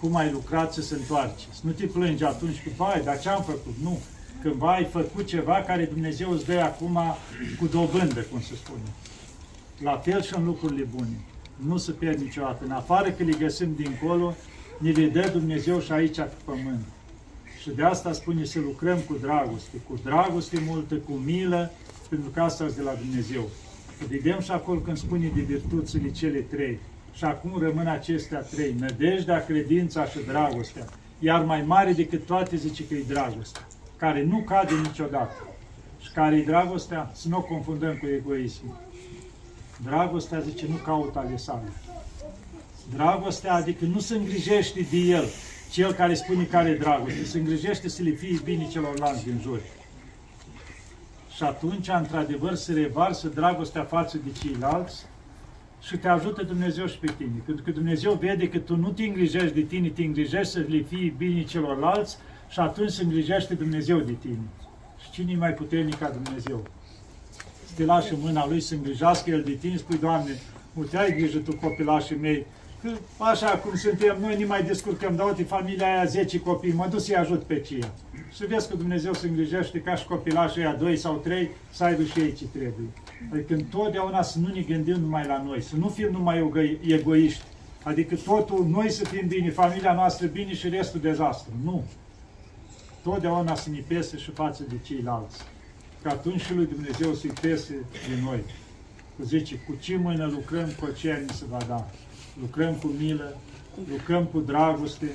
Cum 0.00 0.16
ai 0.16 0.30
lucrat 0.30 0.72
să 0.72 0.82
se 0.82 0.94
întoarce. 0.94 1.44
Să 1.52 1.60
nu 1.62 1.70
te 1.70 1.86
plângi 1.86 2.24
atunci 2.24 2.62
că, 2.62 2.70
vai, 2.76 3.02
dar 3.04 3.18
ce 3.18 3.28
am 3.28 3.42
făcut? 3.42 3.74
Nu. 3.82 3.98
Când 4.42 4.62
ai 4.64 4.84
făcut 4.84 5.26
ceva 5.26 5.64
care 5.66 5.84
Dumnezeu 5.84 6.30
îți 6.30 6.44
dă 6.44 6.60
acum 6.60 7.00
cu 7.58 7.66
dobândă, 7.66 8.20
cum 8.20 8.40
se 8.40 8.54
spune. 8.54 8.82
La 9.82 9.96
fel 9.96 10.22
și 10.22 10.36
în 10.36 10.44
lucrurile 10.44 10.88
bune. 10.94 11.20
Nu 11.56 11.76
se 11.76 11.92
pierd 11.92 12.20
niciodată. 12.20 12.64
În 12.64 12.70
afară 12.70 13.10
că 13.10 13.22
le 13.22 13.32
găsim 13.38 13.74
dincolo, 13.74 14.34
ne 14.78 14.90
le 14.90 15.06
dă 15.06 15.28
Dumnezeu 15.32 15.80
și 15.80 15.92
aici 15.92 16.16
pe 16.16 16.32
pământ. 16.44 16.84
Și 17.66 17.72
de 17.72 17.82
asta 17.82 18.12
spune 18.12 18.44
să 18.44 18.58
lucrăm 18.58 18.98
cu 18.98 19.16
dragoste, 19.20 19.76
cu 19.88 19.98
dragoste 20.04 20.62
multă, 20.66 20.94
cu 20.94 21.12
milă, 21.12 21.70
pentru 22.08 22.28
că 22.28 22.40
asta 22.40 22.66
de 22.76 22.82
la 22.82 22.94
Dumnezeu. 22.94 23.48
Vedem 24.08 24.40
și 24.40 24.50
acolo 24.50 24.78
când 24.78 24.96
spune 24.96 25.30
de 25.34 25.40
virtuțile 25.40 26.10
cele 26.10 26.38
trei. 26.38 26.78
Și 27.12 27.24
acum 27.24 27.58
rămân 27.58 27.86
acestea 27.86 28.40
trei, 28.40 28.74
nădejdea, 28.78 29.44
credința 29.44 30.04
și 30.04 30.18
dragostea. 30.26 30.84
Iar 31.18 31.44
mai 31.44 31.62
mare 31.62 31.92
decât 31.92 32.26
toate 32.26 32.56
zice 32.56 32.86
că 32.86 32.94
e 32.94 33.04
dragostea, 33.08 33.66
care 33.96 34.24
nu 34.24 34.38
cade 34.38 34.74
niciodată. 34.82 35.48
Și 36.00 36.12
care 36.12 36.36
e 36.36 36.44
dragostea? 36.44 37.10
Să 37.14 37.28
nu 37.28 37.36
o 37.36 37.42
confundăm 37.42 37.96
cu 37.96 38.06
egoismul. 38.06 38.76
Dragostea, 39.84 40.40
zice, 40.40 40.66
nu 40.68 40.76
caută 40.76 41.18
ale 41.18 41.36
sale. 41.36 41.72
Dragostea, 42.94 43.54
adică 43.54 43.84
nu 43.84 44.00
se 44.00 44.16
îngrijește 44.16 44.86
de 44.90 44.96
el, 44.96 45.24
cel 45.76 45.92
care 45.92 46.14
spune 46.14 46.44
care 46.44 46.68
e 46.68 46.76
dragoste, 46.76 47.24
se 47.24 47.38
îngrijește 47.38 47.88
să 47.88 48.02
le 48.02 48.10
fie 48.10 48.40
bine 48.44 48.68
celorlalți 48.68 49.24
din 49.24 49.38
jur. 49.42 49.60
Și 51.34 51.42
atunci, 51.42 51.88
într-adevăr, 51.88 52.54
se 52.54 52.72
revarsă 52.72 53.28
dragostea 53.28 53.82
față 53.82 54.18
de 54.24 54.30
ceilalți 54.40 55.06
și 55.80 55.96
te 55.96 56.08
ajută 56.08 56.42
Dumnezeu 56.42 56.86
și 56.86 56.98
pe 56.98 57.12
tine. 57.16 57.42
Pentru 57.44 57.64
că 57.64 57.70
Dumnezeu 57.70 58.12
vede 58.12 58.48
că 58.48 58.58
tu 58.58 58.76
nu 58.76 58.90
te 58.90 59.02
îngrijești 59.02 59.54
de 59.54 59.60
tine, 59.60 59.88
te 59.88 60.02
îngrijești 60.02 60.52
să 60.52 60.64
le 60.68 60.80
fii 60.80 61.14
bine 61.16 61.42
celorlalți 61.42 62.16
și 62.48 62.60
atunci 62.60 62.90
se 62.90 63.02
îngrijește 63.02 63.54
Dumnezeu 63.54 63.98
de 63.98 64.12
tine. 64.20 64.46
Și 65.02 65.10
cine 65.10 65.32
e 65.32 65.36
mai 65.36 65.52
puternic 65.52 65.98
ca 65.98 66.08
Dumnezeu? 66.08 66.64
Să 67.66 67.72
te 67.76 67.84
lași 67.84 68.12
în 68.12 68.18
mâna 68.20 68.46
Lui 68.46 68.60
să 68.60 68.74
îngrijească 68.74 69.30
El 69.30 69.42
de 69.42 69.52
tine, 69.52 69.76
spui, 69.76 69.98
Doamne, 69.98 70.30
uite, 70.74 70.96
ai 70.96 71.16
grijă 71.16 71.38
tu 71.38 71.56
copilașii 71.56 72.16
mei, 72.16 72.38
că 72.38 72.46
așa 73.18 73.48
cum 73.48 73.74
suntem 73.74 74.16
noi, 74.20 74.38
ne 74.38 74.44
mai 74.44 74.62
descurcăm, 74.62 75.16
dar 75.16 75.26
uite, 75.26 75.42
familia 75.42 75.86
aia 75.86 76.04
10 76.04 76.40
copii, 76.40 76.72
mă 76.72 76.86
duc 76.90 77.00
să-i 77.00 77.16
ajut 77.16 77.42
pe 77.42 77.60
cia. 77.60 77.94
Și 78.34 78.46
vezi 78.46 78.68
că 78.68 78.76
Dumnezeu 78.76 79.12
se 79.12 79.28
îngrijește 79.28 79.78
ca 79.78 79.94
și 79.94 80.06
copilașii 80.06 80.60
aia 80.60 80.74
2 80.74 80.96
sau 80.96 81.14
3 81.14 81.50
să 81.70 81.84
aibă 81.84 82.02
și 82.02 82.20
ei 82.20 82.32
ce 82.32 82.44
trebuie. 82.52 82.86
Adică 83.32 83.54
întotdeauna 83.54 84.22
să 84.22 84.38
nu 84.38 84.48
ne 84.54 84.60
gândim 84.60 85.00
numai 85.00 85.26
la 85.26 85.42
noi, 85.42 85.62
să 85.62 85.76
nu 85.76 85.88
fim 85.88 86.08
numai 86.10 86.50
egoiști. 86.86 87.42
Adică 87.82 88.14
totul, 88.14 88.66
noi 88.66 88.90
să 88.90 89.04
fim 89.04 89.26
bine, 89.28 89.50
familia 89.50 89.92
noastră 89.92 90.26
bine 90.26 90.54
și 90.54 90.68
restul 90.68 91.00
dezastru. 91.00 91.52
Nu. 91.64 91.84
Totdeauna 93.02 93.54
să 93.54 93.70
ne 93.70 93.82
pese 93.86 94.16
și 94.16 94.30
față 94.30 94.62
de 94.68 94.74
ceilalți. 94.82 95.36
Că 96.02 96.08
atunci 96.08 96.40
și 96.40 96.54
lui 96.54 96.66
Dumnezeu 96.66 97.14
să-i 97.14 97.32
pese 97.40 97.74
de 97.90 98.22
noi. 98.22 98.44
Că 99.16 99.24
zice, 99.24 99.54
cu 99.54 99.74
ce 99.80 99.96
mână 99.96 100.26
lucrăm, 100.26 100.72
cu 100.80 100.88
ce 100.98 101.24
ni 101.26 101.34
se 101.34 101.44
va 101.50 101.58
da. 101.68 101.90
Lucrăm 102.40 102.74
cu 102.74 102.86
milă, 102.86 103.36
lucrăm 103.90 104.24
cu 104.24 104.40
dragoste, 104.40 105.10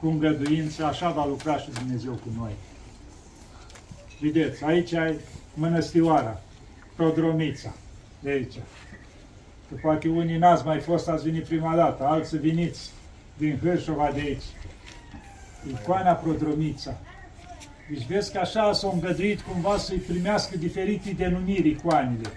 cu 0.00 0.06
îngăduință, 0.06 0.84
așa 0.84 1.10
va 1.10 1.26
lucra 1.26 1.58
și 1.58 1.70
Dumnezeu 1.70 2.12
cu 2.12 2.28
noi. 2.38 2.52
Vedeți, 4.20 4.64
aici 4.64 4.92
ai 4.92 5.16
mănăstioara, 5.54 6.40
Prodromița, 6.96 7.74
de 8.20 8.30
aici. 8.30 8.54
Că 9.68 9.74
poate 9.82 10.08
unii 10.08 10.38
n-ați 10.38 10.64
mai 10.64 10.80
fost, 10.80 11.08
ați 11.08 11.24
venit 11.24 11.44
prima 11.44 11.74
dată, 11.74 12.04
alții 12.04 12.38
veniți 12.38 12.90
din 13.36 13.58
Hârșova 13.62 14.10
de 14.14 14.20
aici. 14.20 14.44
Icoana 15.68 16.12
Prodromița. 16.12 16.98
Deci 17.90 18.06
vezi 18.06 18.32
că 18.32 18.38
așa 18.38 18.72
s-au 18.72 18.92
îngăduit 18.92 19.40
cumva 19.40 19.76
să-i 19.76 19.98
primească 19.98 20.56
diferite 20.56 21.10
denumiri 21.10 21.68
icoanele. 21.68 22.28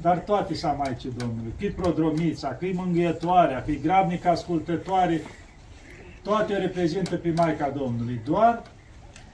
Dar 0.00 0.18
toate 0.18 0.54
s-a 0.54 0.72
Maicii 0.72 1.12
Domnului, 1.18 1.52
cât 1.58 1.74
Prodromița, 1.74 2.48
cât 2.48 2.74
Mângâietoarea, 2.74 3.62
cât 3.62 3.82
Grabnică 3.82 4.28
Ascultătoare, 4.28 5.20
toate 6.22 6.56
reprezintă 6.56 7.16
pe 7.16 7.32
Maica 7.36 7.68
Domnului. 7.68 8.20
Doar 8.24 8.62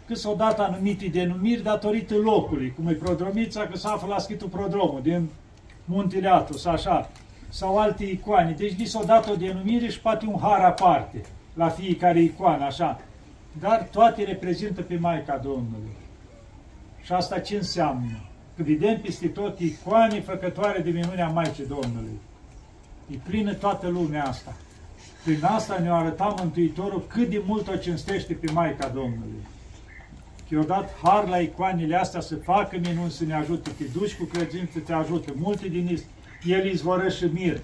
că 0.07 0.15
s-au 0.15 0.35
dat 0.35 0.61
anumite 0.61 1.07
denumiri 1.07 1.63
datorită 1.63 2.15
locului, 2.17 2.73
cum 2.77 2.89
e 2.89 2.93
Prodromița, 2.93 3.67
că 3.67 3.77
s-a 3.77 3.91
află 3.91 4.09
la 4.09 4.19
schitul 4.19 4.49
Prodromul, 4.49 5.01
din 5.03 5.29
Muntele 5.85 6.29
Atos, 6.29 6.65
așa, 6.65 7.11
sau 7.49 7.79
alte 7.79 8.05
icoane. 8.05 8.51
Deci 8.51 8.79
li 8.79 8.85
s-au 8.85 9.05
dat 9.05 9.29
o 9.29 9.35
denumire 9.35 9.89
și 9.89 10.01
poate 10.01 10.27
un 10.27 10.39
har 10.41 10.61
aparte 10.61 11.21
la 11.55 11.69
fiecare 11.69 12.21
icoană, 12.21 12.65
așa. 12.65 13.01
Dar 13.61 13.89
toate 13.91 14.25
reprezintă 14.25 14.83
pe 14.83 14.97
Maica 15.01 15.37
Domnului. 15.37 15.97
Și 17.03 17.13
asta 17.13 17.39
ce 17.39 17.57
înseamnă? 17.57 18.19
Că 18.57 18.63
vedem 18.63 19.01
peste 19.01 19.27
tot 19.27 19.59
icoane 19.59 20.21
făcătoare 20.21 20.81
de 20.81 20.91
minunea 20.91 21.29
Maicii 21.29 21.67
Domnului. 21.67 22.21
E 23.11 23.17
plină 23.29 23.55
toată 23.55 23.89
lumea 23.89 24.25
asta. 24.25 24.57
Prin 25.25 25.45
asta 25.45 25.79
ne-a 25.79 25.95
arătat 25.95 26.41
Mântuitorul 26.41 27.07
cât 27.07 27.31
de 27.31 27.43
mult 27.47 27.69
o 27.69 27.77
cinstește 27.77 28.33
pe 28.33 28.53
Maica 28.53 28.89
Domnului 28.89 29.43
i-a 30.55 30.63
dat 30.63 30.95
har 31.03 31.29
la 31.29 31.39
icoanele 31.39 31.97
astea 31.97 32.21
să 32.21 32.37
facă 32.37 32.77
minuni, 32.89 33.11
să 33.11 33.25
ne 33.25 33.35
ajute. 33.35 33.71
Te 33.71 33.85
duci 33.99 34.15
cu 34.15 34.25
credință, 34.25 34.79
te 34.79 34.93
ajută. 34.93 35.33
Multe 35.37 35.69
din 35.69 35.99
el 36.43 36.67
izvoră 36.67 37.09
și 37.09 37.25
mir. 37.25 37.61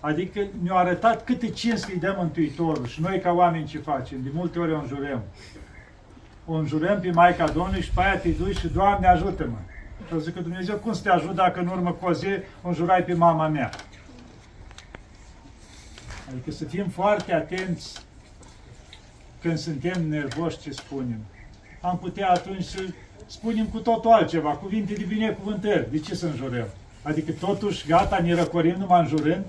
Adică 0.00 0.40
ne-a 0.62 0.74
arătat 0.74 1.24
câte 1.24 1.48
cinste 1.48 1.92
îi 1.92 1.98
dă 1.98 2.14
Mântuitorul 2.18 2.86
și 2.86 3.00
noi 3.00 3.20
ca 3.20 3.32
oameni 3.32 3.66
ce 3.66 3.78
facem. 3.78 4.18
De 4.22 4.30
multe 4.32 4.58
ori 4.58 4.72
o 4.72 4.78
înjurăm. 4.78 5.22
O 6.46 6.52
înjurăm 6.52 7.00
pe 7.00 7.10
Maica 7.10 7.48
Domnului 7.48 7.82
și 7.82 7.90
pe 7.90 8.02
aia 8.02 8.18
te 8.18 8.28
duci 8.28 8.56
și 8.56 8.68
Doamne 8.68 9.06
ajută-mă. 9.06 9.56
Și 10.08 10.20
zic 10.20 10.34
că 10.34 10.40
Dumnezeu 10.40 10.76
cum 10.76 10.92
să 10.92 11.02
te 11.02 11.08
ajut 11.08 11.34
dacă 11.34 11.60
în 11.60 11.66
urmă 11.66 11.92
cu 11.92 12.06
o 12.06 12.12
zi 12.12 12.26
o 12.62 12.68
înjurai 12.68 13.04
pe 13.04 13.14
mama 13.14 13.48
mea? 13.48 13.70
Adică 16.30 16.50
să 16.50 16.64
fim 16.64 16.88
foarte 16.88 17.34
atenți 17.34 18.04
când 19.40 19.58
suntem 19.58 20.08
nervoși 20.08 20.58
ce 20.58 20.70
spunem 20.70 21.18
am 21.86 21.98
putea 21.98 22.28
atunci 22.30 22.64
să 22.64 22.78
spunem 23.26 23.66
cu 23.66 23.78
totul 23.78 24.10
altceva, 24.10 24.50
cuvinte 24.50 24.92
de 24.92 25.04
binecuvântări. 25.08 25.90
De 25.90 25.98
ce 25.98 26.14
să 26.14 26.26
înjurăm? 26.26 26.66
Adică 27.02 27.32
totuși, 27.32 27.86
gata, 27.86 28.18
ne 28.18 28.34
răcorim 28.34 28.74
numai 28.78 29.00
înjurând? 29.00 29.44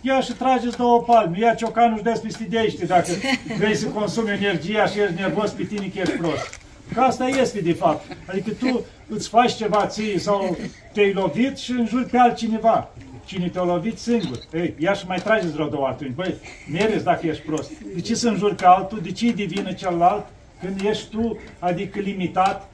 Ia 0.00 0.20
și 0.20 0.32
trageți 0.32 0.76
două 0.76 1.00
palme, 1.00 1.38
ia 1.38 1.54
ciocanul 1.54 1.96
și 1.96 2.02
despistidește 2.02 2.84
dacă 2.84 3.10
vrei 3.58 3.74
să 3.74 3.86
consumi 3.86 4.30
energia 4.30 4.86
și 4.86 5.00
ești 5.00 5.14
nervos 5.14 5.50
pe 5.50 5.64
tine 5.64 5.86
că 5.86 5.98
ești 5.98 6.16
prost. 6.16 6.60
Că 6.94 7.00
asta 7.00 7.26
este 7.26 7.60
de 7.60 7.72
fapt. 7.72 8.16
Adică 8.26 8.50
tu 8.50 8.84
îți 9.14 9.28
faci 9.28 9.54
ceva 9.54 9.86
ție 9.86 10.18
sau 10.18 10.56
te-ai 10.92 11.12
lovit 11.12 11.56
și 11.56 11.70
înjuri 11.70 12.06
pe 12.06 12.18
altcineva. 12.18 12.90
Cine 13.24 13.48
te-a 13.48 13.62
lovit 13.62 13.98
singur. 13.98 14.38
Ei, 14.54 14.74
ia 14.78 14.92
și 14.92 15.06
mai 15.06 15.18
trageți 15.18 15.52
vreo 15.52 15.68
două 15.68 15.86
atunci. 15.86 16.14
Băi, 16.14 16.34
mereți 16.70 17.04
dacă 17.04 17.26
ești 17.26 17.42
prost. 17.42 17.70
De 17.94 18.00
ce 18.00 18.14
să 18.14 18.28
înjuri 18.28 18.54
pe 18.54 18.64
altul? 18.64 19.00
De 19.00 19.12
ce 19.12 19.28
e 19.28 19.32
divină 19.32 19.72
celălalt? 19.72 20.26
Când 20.60 20.80
ești 20.80 21.08
tu, 21.10 21.38
adică 21.58 22.00
limitat, 22.00 22.68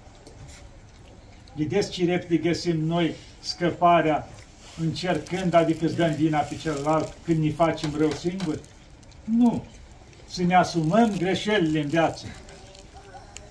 vedeți 1.54 1.90
ce 1.90 2.04
repede 2.04 2.36
găsim 2.36 2.84
noi 2.84 3.14
scăparea 3.40 4.28
încercând, 4.80 5.54
adică 5.54 5.84
îți 5.84 5.96
dăm 5.96 6.10
vina 6.10 6.38
pe 6.38 6.56
celălalt 6.56 7.14
când 7.24 7.42
ne 7.42 7.50
facem 7.50 7.90
rău 7.98 8.10
singuri? 8.10 8.60
Nu. 9.24 9.64
Să 10.28 10.42
ne 10.42 10.54
asumăm 10.54 11.14
greșelile 11.18 11.80
în 11.80 11.88
viață. 11.88 12.26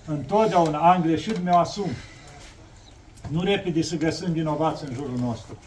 Întotdeauna 0.05 0.93
am 0.93 1.01
greșit, 1.01 1.43
mi-o 1.43 1.57
asum. 1.57 1.89
Nu 3.31 3.41
repede 3.41 3.81
să 3.81 3.97
găsim 3.97 4.31
vinovați 4.31 4.85
în 4.87 4.93
jurul 4.93 5.17
nostru. 5.19 5.57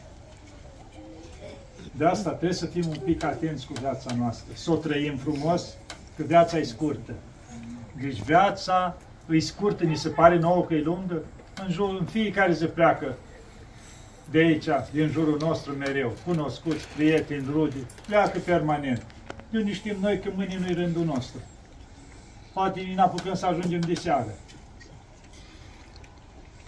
De 1.97 2.05
asta 2.05 2.31
trebuie 2.31 2.52
să 2.52 2.67
fim 2.67 2.85
un 2.88 2.97
pic 3.05 3.25
atenți 3.25 3.67
cu 3.67 3.73
viața 3.81 4.14
noastră, 4.14 4.52
să 4.55 4.71
o 4.71 4.75
trăim 4.75 5.17
frumos, 5.17 5.76
că 6.17 6.23
viața 6.23 6.59
e 6.59 6.62
scurtă. 6.62 7.12
Deci 8.00 8.23
viața 8.23 8.97
îi 9.26 9.40
scurtă, 9.40 9.85
ni 9.85 9.97
se 9.97 10.09
pare 10.09 10.38
nouă 10.38 10.64
că 10.64 10.75
e 10.75 10.83
lungă, 10.83 11.23
în, 11.64 11.73
jur, 11.73 11.97
în 12.00 12.07
fiecare 12.07 12.55
se 12.55 12.67
pleacă 12.67 13.17
de 14.31 14.38
aici, 14.38 14.67
din 14.93 15.09
jurul 15.09 15.37
nostru 15.40 15.73
mereu, 15.73 16.12
cunoscuți, 16.25 16.88
prieteni, 16.97 17.47
rude, 17.52 17.87
pleacă 18.07 18.38
permanent. 18.38 19.07
De 19.50 19.59
unde 19.59 19.73
știm 19.73 19.97
noi 20.00 20.19
că 20.21 20.31
mâine 20.35 20.59
nu-i 20.59 20.75
rândul 20.75 21.05
nostru. 21.05 21.40
Poate 22.52 22.81
ne 22.95 23.00
apucăm 23.00 23.35
să 23.35 23.47
ajungem 23.47 23.81
de 23.81 23.95
seară. 23.95 24.35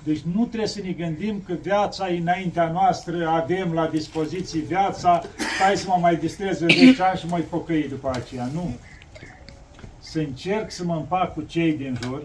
Deci 0.05 0.21
nu 0.35 0.45
trebuie 0.47 0.69
să 0.69 0.81
ne 0.85 0.91
gândim 0.91 1.43
că 1.47 1.53
viața 1.53 2.09
e 2.09 2.19
înaintea 2.19 2.71
noastră, 2.71 3.27
avem 3.27 3.73
la 3.73 3.87
dispoziție 3.87 4.61
viața, 4.61 5.23
hai 5.61 5.77
să 5.77 5.85
mă 5.89 5.97
mai 6.01 6.17
distrez 6.17 6.59
10 6.59 7.03
ani 7.03 7.19
și 7.19 7.27
mai 7.27 7.41
pocăi 7.41 7.89
după 7.89 8.11
aceea. 8.15 8.49
Nu. 8.53 8.77
Să 10.01 10.19
încerc 10.19 10.71
să 10.71 10.85
mă 10.85 10.95
împac 10.95 11.35
cu 11.35 11.43
cei 11.43 11.73
din 11.73 11.99
jur, 12.03 12.23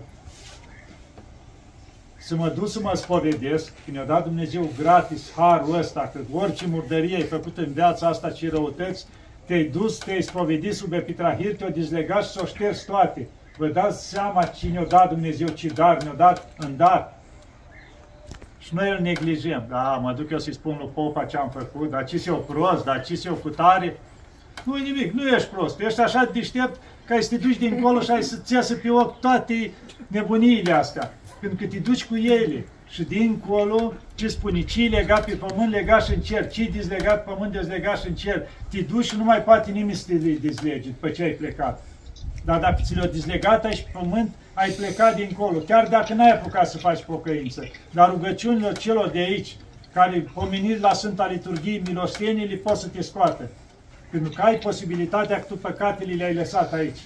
să 2.18 2.36
mă 2.36 2.50
duc 2.50 2.70
să 2.70 2.80
mă 2.82 2.92
spovedesc, 2.96 3.74
că 3.86 3.92
ne-a 3.92 4.06
dat 4.06 4.24
Dumnezeu 4.24 4.70
gratis 4.80 5.32
harul 5.36 5.78
ăsta, 5.78 6.12
că 6.14 6.20
orice 6.32 6.68
murdărie 6.68 7.16
ai 7.16 7.24
făcut 7.24 7.58
în 7.58 7.72
viața 7.74 8.08
asta 8.08 8.30
și 8.30 8.48
răutăți, 8.48 9.06
te-ai 9.46 9.64
dus, 9.64 9.98
te-ai 9.98 10.22
spovedit 10.22 10.74
sub 10.74 10.94
epitrahir, 10.94 11.56
te-o 11.56 11.70
dizlegat 11.70 12.24
și 12.24 12.30
s-o 12.30 12.46
șters 12.46 12.84
toate. 12.84 13.28
Vă 13.58 13.68
dați 13.68 14.10
seama 14.10 14.44
cine 14.44 14.78
a 14.78 14.84
dat 14.84 15.10
Dumnezeu, 15.10 15.48
ce 15.48 15.68
dar 15.68 16.04
ne-a 16.04 16.14
dat 16.14 16.50
în 16.58 16.78
dar. 16.78 17.17
Și 18.68 18.74
noi 18.76 18.90
îl 18.90 19.00
neglijăm. 19.02 19.66
Da, 19.70 20.00
mă 20.04 20.14
duc 20.14 20.30
eu 20.30 20.40
să-i 20.40 20.54
spun 20.54 20.76
lui 20.80 20.90
Popa 20.94 21.24
ce 21.24 21.38
am 21.38 21.50
făcut, 21.50 21.90
dar 21.90 22.06
ce 22.06 22.18
se 22.18 22.32
o 22.32 22.36
prost, 22.36 22.84
dar 22.84 23.04
ce 23.04 23.16
se 23.16 23.30
o 23.30 23.34
cutare. 23.34 24.00
Nu 24.64 24.78
e 24.78 24.82
nimic, 24.82 25.12
nu 25.12 25.28
ești 25.28 25.50
prost. 25.50 25.80
Ești 25.80 26.02
așa 26.02 26.30
deștept 26.34 26.80
ca 27.06 27.20
să 27.20 27.30
te 27.30 27.38
duci 27.38 27.58
dincolo 27.58 28.00
și 28.00 28.12
ai 28.12 28.24
să-ți 28.24 28.54
iasă 28.54 28.76
pe 28.76 28.90
ochi 28.90 29.20
toate 29.20 29.72
nebuniile 30.08 30.72
astea. 30.72 31.14
Pentru 31.40 31.58
că 31.58 31.66
te 31.66 31.80
duci 31.80 32.06
cu 32.06 32.16
ele. 32.16 32.66
Și 32.90 33.04
dincolo, 33.04 33.94
ce 34.16 34.28
spune, 34.28 34.62
ce 34.62 34.88
legat 34.88 35.26
pe 35.26 35.36
pământ, 35.36 35.72
legat 35.72 36.06
și 36.06 36.14
în 36.14 36.22
cer, 36.22 36.50
ce 36.50 36.70
dezlegat 36.74 37.24
pe 37.24 37.32
pământ, 37.32 37.52
dezlegat 37.52 38.00
și 38.00 38.08
în 38.08 38.16
cer. 38.16 38.48
Te 38.70 38.82
duci 38.82 39.06
și 39.06 39.18
nu 39.18 39.24
mai 39.24 39.44
poate 39.44 39.72
nimeni 39.72 39.96
să 39.96 40.06
te 40.08 40.16
dezlege 40.16 40.90
după 40.90 41.10
ce 41.10 41.24
ai 41.24 41.32
plecat. 41.32 41.84
Dar 42.46 42.60
dacă 42.60 42.82
ți 42.84 42.96
le-o 42.96 43.06
dezlegat 43.06 43.66
aici 43.66 43.82
pe 43.82 43.90
pământ, 44.00 44.36
ai 44.60 44.70
plecat 44.70 45.16
dincolo, 45.16 45.58
chiar 45.60 45.88
dacă 45.88 46.14
n-ai 46.14 46.32
apucat 46.32 46.70
să 46.70 46.78
faci 46.78 47.04
pocăință. 47.04 47.64
Dar 47.92 48.10
rugăciunilor 48.10 48.78
celor 48.78 49.10
de 49.10 49.20
aici, 49.20 49.56
care 49.94 50.28
pomeniți 50.34 50.82
la 50.82 50.94
Sfânta 50.94 51.28
Liturghie, 51.28 51.82
milostenii, 51.86 52.48
le 52.48 52.56
pot 52.56 52.78
să 52.78 52.88
te 52.88 53.02
scoată. 53.02 53.50
Pentru 54.12 54.32
că 54.36 54.42
ai 54.42 54.58
posibilitatea 54.58 55.40
că 55.40 55.46
tu 55.48 55.58
păcatele 55.58 56.14
le-ai 56.14 56.34
lăsat 56.34 56.74
aici. 56.74 57.00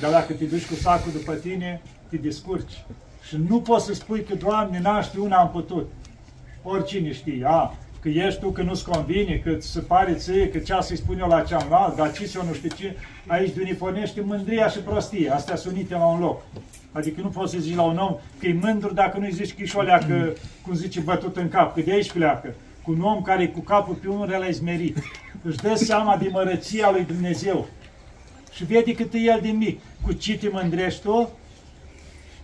Dar 0.00 0.10
dacă 0.10 0.32
te 0.32 0.44
duci 0.44 0.66
cu 0.66 0.74
sacul 0.74 1.12
după 1.12 1.34
tine, 1.34 1.80
te 2.08 2.16
descurci. 2.16 2.84
Și 3.28 3.36
nu 3.48 3.60
poți 3.60 3.84
să 3.84 3.94
spui 3.94 4.22
că, 4.22 4.34
Doamne, 4.34 4.80
n-am 4.80 5.02
știu, 5.02 5.26
n-am 5.26 5.50
putut. 5.50 5.90
Oricine 6.62 7.12
știe, 7.12 7.44
a, 7.46 7.74
că 8.00 8.08
ești 8.08 8.40
tu, 8.40 8.50
că 8.50 8.62
nu-ți 8.62 8.84
convine, 8.84 9.40
că 9.44 9.56
se 9.58 9.80
pare 9.80 10.14
ție, 10.14 10.48
că 10.48 10.58
ce 10.58 10.76
să-i 10.80 10.96
spun 10.96 11.18
eu 11.18 11.28
la 11.28 11.42
cealaltă, 11.42 11.94
dar 11.96 12.12
ce 12.12 12.26
să 12.26 12.42
nu 12.46 12.52
știu 12.52 12.68
ce, 12.76 12.96
aici 13.26 13.54
de 13.54 13.60
unii 13.60 13.74
pornește 13.74 14.20
mândria 14.20 14.68
și 14.68 14.78
prostia, 14.78 15.34
astea 15.34 15.56
sunt 15.56 15.74
unite 15.74 15.94
la 15.94 16.06
un 16.06 16.20
loc. 16.20 16.42
Adică 16.92 17.20
nu 17.20 17.28
poți 17.28 17.52
să 17.52 17.58
zici 17.58 17.74
la 17.74 17.82
un 17.82 17.96
om 17.96 18.16
că 18.38 18.46
e 18.46 18.58
mândru 18.60 18.94
dacă 18.94 19.18
nu-i 19.18 19.32
zici 19.32 19.54
că 19.54 19.62
e 19.62 20.04
că, 20.06 20.32
cum 20.62 20.74
zice, 20.74 21.00
bătut 21.00 21.36
în 21.36 21.48
cap, 21.48 21.74
că 21.74 21.80
de 21.80 21.92
aici 21.92 22.12
pleacă. 22.12 22.54
Cu 22.82 22.90
un 22.90 23.00
om 23.00 23.22
care 23.22 23.42
e 23.42 23.46
cu 23.46 23.60
capul 23.60 23.94
pe 23.94 24.08
unul, 24.08 24.30
el 24.32 24.42
a 24.42 24.46
izmerit. 24.46 24.98
Își 25.42 25.56
dă 25.56 25.74
seama 25.74 26.16
de 26.16 26.28
mărăția 26.32 26.90
lui 26.90 27.04
Dumnezeu. 27.04 27.68
Și 28.52 28.64
vede 28.64 28.94
cât 28.94 29.12
e 29.12 29.18
el 29.18 29.38
de 29.42 29.48
mic. 29.48 29.80
Cu 30.02 30.12
ce 30.12 30.38
te 30.38 30.48
mândrești 30.52 31.02
tu? 31.02 31.30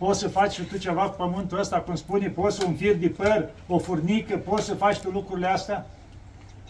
Poți 0.05 0.19
să 0.19 0.29
faci 0.29 0.53
și 0.53 0.63
tu 0.63 0.77
ceva 0.77 1.03
pe 1.03 1.15
pământul 1.17 1.59
ăsta, 1.59 1.77
cum 1.81 1.95
spune, 1.95 2.29
poți 2.29 2.57
să 2.57 2.65
un 2.67 2.75
fir 2.75 2.97
de 2.97 3.09
păr, 3.09 3.49
o 3.67 3.79
furnică, 3.79 4.37
poți 4.37 4.65
să 4.65 4.75
faci 4.75 4.99
tu 4.99 5.11
lucrurile 5.11 5.47
astea? 5.47 5.87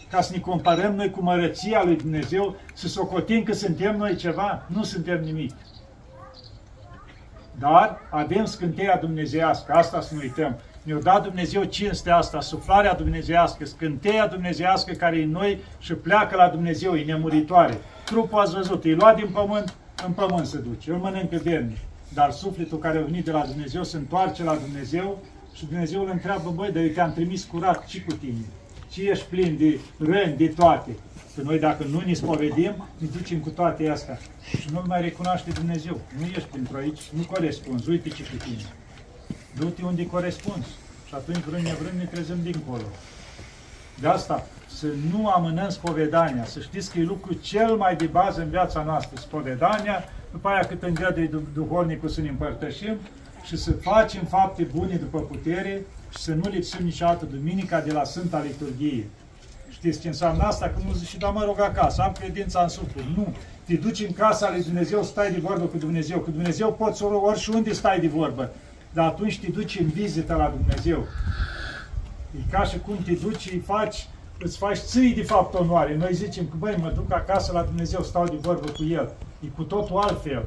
Ca 0.09 0.21
să 0.21 0.31
ne 0.33 0.39
comparăm 0.39 0.95
noi 0.95 1.09
cu 1.09 1.21
mărăția 1.21 1.83
lui 1.83 1.95
Dumnezeu, 1.95 2.55
să 2.73 2.87
socotim 2.87 3.43
că 3.43 3.53
suntem 3.53 3.97
noi 3.97 4.15
ceva? 4.15 4.63
Nu 4.67 4.83
suntem 4.83 5.23
nimic. 5.23 5.51
Dar 7.59 7.99
avem 8.09 8.45
scânteia 8.45 8.97
dumnezeiască, 8.97 9.73
asta 9.73 10.01
să 10.01 10.13
nu 10.13 10.19
uităm. 10.19 10.59
Ne-a 10.83 10.97
dat 10.97 11.23
Dumnezeu 11.23 11.63
cinstea 11.63 12.17
asta, 12.17 12.41
suflarea 12.41 12.93
dumnezeiască, 12.93 13.65
scânteia 13.65 14.27
dumnezeiască 14.27 14.93
care 14.93 15.17
e 15.17 15.23
în 15.23 15.31
noi 15.31 15.59
și 15.79 15.93
pleacă 15.93 16.35
la 16.35 16.47
Dumnezeu, 16.47 16.95
e 16.95 17.03
nemuritoare. 17.03 17.77
Trupul 18.05 18.39
ați 18.39 18.53
văzut, 18.53 18.83
e 18.83 18.93
luat 18.93 19.15
din 19.15 19.29
pământ, 19.33 19.73
în 20.05 20.11
pământ 20.11 20.45
se 20.45 20.57
duce, 20.57 20.91
îl 20.91 20.97
mănâncă 20.97 21.39
verni. 21.43 21.77
Dar 22.15 22.31
sufletul 22.31 22.77
care 22.77 22.97
a 22.97 23.01
venit 23.01 23.25
de 23.25 23.31
la 23.31 23.45
Dumnezeu 23.45 23.83
se 23.83 23.97
întoarce 23.97 24.43
la 24.43 24.55
Dumnezeu 24.55 25.23
și 25.53 25.65
Dumnezeu 25.65 26.01
îl 26.01 26.09
întreabă, 26.11 26.49
băi, 26.49 26.71
dar 26.71 26.83
eu 26.83 26.89
te-am 26.89 27.13
trimis 27.13 27.43
curat, 27.43 27.85
ce 27.85 28.01
cu 28.01 28.13
tine? 28.13 28.45
Ce 28.89 29.09
ești 29.09 29.25
plin 29.25 29.57
de 29.57 29.79
răni, 29.97 30.37
de 30.37 30.47
toate? 30.47 30.91
Că 31.35 31.41
noi 31.41 31.59
dacă 31.59 31.83
nu 31.83 32.01
ne 32.05 32.13
spovedim, 32.13 32.87
ne 32.97 33.07
ducem 33.17 33.39
cu 33.39 33.49
toate 33.49 33.89
astea. 33.89 34.19
Și 34.59 34.69
nu 34.71 34.83
mai 34.87 35.01
recunoaște 35.01 35.51
Dumnezeu. 35.51 35.99
Nu 36.17 36.25
ești 36.25 36.49
pentru 36.51 36.77
aici, 36.77 37.01
nu 37.13 37.23
corespunzi. 37.31 37.89
Uite 37.89 38.09
ce 38.09 38.23
cu 38.23 38.35
tine. 38.43 38.73
Du-te 39.57 39.83
unde 39.83 40.05
corespunzi. 40.05 40.69
Și 41.07 41.13
atunci, 41.13 41.43
vrând 41.43 41.63
nevrând, 41.63 41.97
ne 41.97 42.05
trezăm 42.05 42.37
dincolo. 42.43 42.83
De 43.99 44.07
asta, 44.07 44.47
să 44.67 44.87
nu 45.11 45.27
amânăm 45.27 45.69
spovedania. 45.69 46.45
Să 46.45 46.59
știți 46.59 46.91
că 46.91 46.99
e 46.99 47.03
lucru 47.03 47.33
cel 47.33 47.75
mai 47.75 47.95
de 47.95 48.05
bază 48.05 48.41
în 48.41 48.49
viața 48.49 48.83
noastră. 48.83 49.19
Spovedania, 49.19 50.03
după 50.31 50.47
aia 50.47 50.59
cât 50.59 50.83
îngăduie 50.83 51.29
duhovnicul 51.53 52.09
să 52.09 52.21
ne 52.21 52.29
împărtășim 52.29 52.97
și 53.43 53.57
să 53.57 53.71
facem 53.71 54.23
fapte 54.23 54.63
bune 54.63 54.95
după 54.95 55.19
putere 55.19 55.81
și 56.09 56.17
să 56.17 56.33
nu 56.33 56.49
lipsim 56.49 56.85
niciodată 56.85 57.25
duminica 57.25 57.79
de 57.79 57.91
la 57.91 58.03
Sfânta 58.03 58.41
Liturghie. 58.41 59.07
Știți 59.69 59.99
ce 60.01 60.07
înseamnă 60.07 60.43
asta? 60.43 60.65
Că 60.65 60.79
nu 60.85 60.93
zici, 60.93 61.17
da 61.17 61.29
mă 61.29 61.43
rog 61.43 61.59
acasă, 61.59 62.01
am 62.01 62.11
credința 62.11 62.61
în 62.61 62.67
suflet. 62.67 63.05
Nu. 63.15 63.33
Te 63.65 63.75
duci 63.75 63.99
în 63.99 64.13
casa 64.13 64.51
lui 64.51 64.63
Dumnezeu, 64.63 65.03
stai 65.03 65.31
de 65.31 65.39
vorbă 65.39 65.65
cu 65.65 65.77
Dumnezeu. 65.77 66.19
Cu 66.19 66.31
Dumnezeu 66.31 66.73
poți 66.73 67.03
ori 67.03 67.39
și 67.39 67.49
unde 67.49 67.73
stai 67.73 67.99
de 67.99 68.07
vorbă. 68.07 68.51
Dar 68.93 69.05
atunci 69.05 69.39
te 69.39 69.47
duci 69.51 69.79
în 69.79 69.87
vizită 69.87 70.33
la 70.33 70.53
Dumnezeu. 70.57 71.07
E 72.37 72.49
ca 72.51 72.63
și 72.63 72.79
cum 72.79 72.97
te 73.05 73.11
duci, 73.11 73.51
îi 73.51 73.63
faci, 73.65 74.07
îți 74.39 74.57
faci 74.57 74.77
ții 74.77 75.13
de 75.13 75.23
fapt 75.23 75.53
onoare. 75.53 75.95
Noi 75.95 76.13
zicem 76.13 76.45
că, 76.45 76.55
băi, 76.57 76.77
mă 76.81 76.91
duc 76.95 77.13
acasă 77.13 77.51
la 77.51 77.61
Dumnezeu, 77.61 78.01
stau 78.01 78.25
de 78.25 78.37
vorbă 78.41 78.67
cu 78.69 78.83
El. 78.83 79.13
E 79.45 79.47
cu 79.55 79.63
totul 79.63 79.97
altfel. 79.97 80.45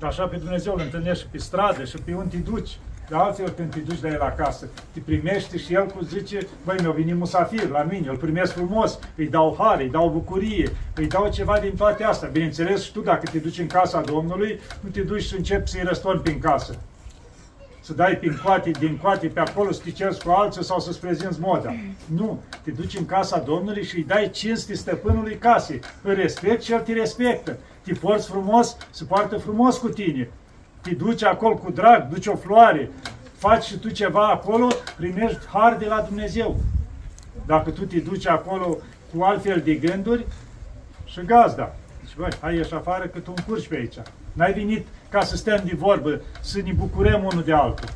Așa 0.00 0.26
pe 0.26 0.36
Dumnezeu 0.36 0.74
îl 0.74 0.80
întâlnești 0.80 1.26
pe 1.30 1.38
stradă 1.38 1.84
și 1.84 1.96
pe 2.04 2.14
unde 2.14 2.36
te 2.36 2.50
duci. 2.50 2.78
De 3.08 3.16
altfel, 3.16 3.48
când 3.48 3.70
te 3.70 3.78
duci 3.78 4.02
la 4.02 4.08
el 4.08 4.20
acasă, 4.20 4.68
te 4.92 5.00
primește 5.00 5.58
și 5.58 5.74
el 5.74 5.86
cu 5.86 6.04
zice, 6.04 6.48
băi, 6.64 6.76
mi-a 6.80 6.90
venit 6.90 7.14
musafir 7.14 7.68
la 7.68 7.82
mine, 7.82 8.08
îl 8.08 8.16
primesc 8.16 8.52
frumos, 8.52 8.98
îi 9.16 9.28
dau 9.28 9.56
hare, 9.58 9.82
îi 9.82 9.90
dau 9.90 10.08
bucurie, 10.08 10.72
îi 10.94 11.06
dau 11.06 11.28
ceva 11.30 11.58
din 11.58 11.76
toate 11.76 12.04
astea. 12.04 12.28
Bineînțeles, 12.28 12.82
și 12.82 12.92
tu 12.92 13.00
dacă 13.00 13.30
te 13.30 13.38
duci 13.38 13.58
în 13.58 13.66
casa 13.66 14.00
Domnului, 14.00 14.60
nu 14.80 14.90
te 14.90 15.00
duci 15.00 15.22
și 15.22 15.36
începi 15.36 15.70
să-i 15.70 15.82
răstorni 15.82 16.20
prin 16.20 16.38
casă. 16.38 16.78
Să 17.86 17.92
dai 17.92 18.16
prin 18.16 18.40
coate, 18.44 18.70
din 18.70 18.98
coate 19.02 19.26
pe 19.26 19.40
acolo, 19.40 19.72
să 19.72 19.80
te 19.84 19.90
ceri 19.90 20.18
cu 20.24 20.30
alții 20.30 20.64
sau 20.64 20.78
să-ți 20.78 21.00
prezinți 21.00 21.40
moda. 21.40 21.74
Nu, 22.06 22.42
te 22.62 22.70
duci 22.70 22.96
în 22.96 23.06
casa 23.06 23.38
Domnului 23.38 23.84
și 23.84 23.96
îi 23.96 24.04
dai 24.04 24.30
cinste 24.30 24.74
stăpânului 24.74 25.36
casei. 25.36 25.80
Îl 26.02 26.14
respect 26.14 26.62
și 26.62 26.72
el 26.72 26.80
te 26.80 26.92
respectă. 26.92 27.56
Te 27.82 27.92
porți 27.92 28.28
frumos, 28.28 28.76
se 28.90 29.04
poartă 29.04 29.36
frumos 29.36 29.78
cu 29.78 29.88
tine 29.88 30.28
te 30.86 30.94
duci 30.94 31.24
acolo 31.24 31.54
cu 31.54 31.70
drag, 31.70 32.08
duci 32.08 32.26
o 32.26 32.36
floare, 32.36 32.90
faci 33.36 33.64
și 33.64 33.78
tu 33.78 33.88
ceva 33.88 34.28
acolo, 34.28 34.68
primești 34.96 35.46
har 35.52 35.76
de 35.76 35.86
la 35.86 36.00
Dumnezeu. 36.00 36.56
Dacă 37.46 37.70
tu 37.70 37.84
te 37.84 37.98
duci 37.98 38.26
acolo 38.26 38.76
cu 39.14 39.22
altfel 39.22 39.60
de 39.64 39.74
gânduri, 39.74 40.26
și 41.04 41.20
gazda. 41.24 41.74
Deci, 42.00 42.16
băi, 42.16 42.28
hai 42.40 42.56
ieși 42.56 42.74
afară 42.74 43.06
că 43.06 43.18
tu 43.18 43.32
încurci 43.36 43.68
pe 43.68 43.76
aici. 43.76 43.96
N-ai 44.36 44.52
venit 44.52 44.86
ca 45.08 45.20
să 45.20 45.36
stăm 45.36 45.62
de 45.64 45.72
vorbă, 45.76 46.20
să 46.40 46.60
ne 46.64 46.72
bucurăm 46.72 47.24
unul 47.24 47.42
de 47.44 47.52
altul. 47.52 47.88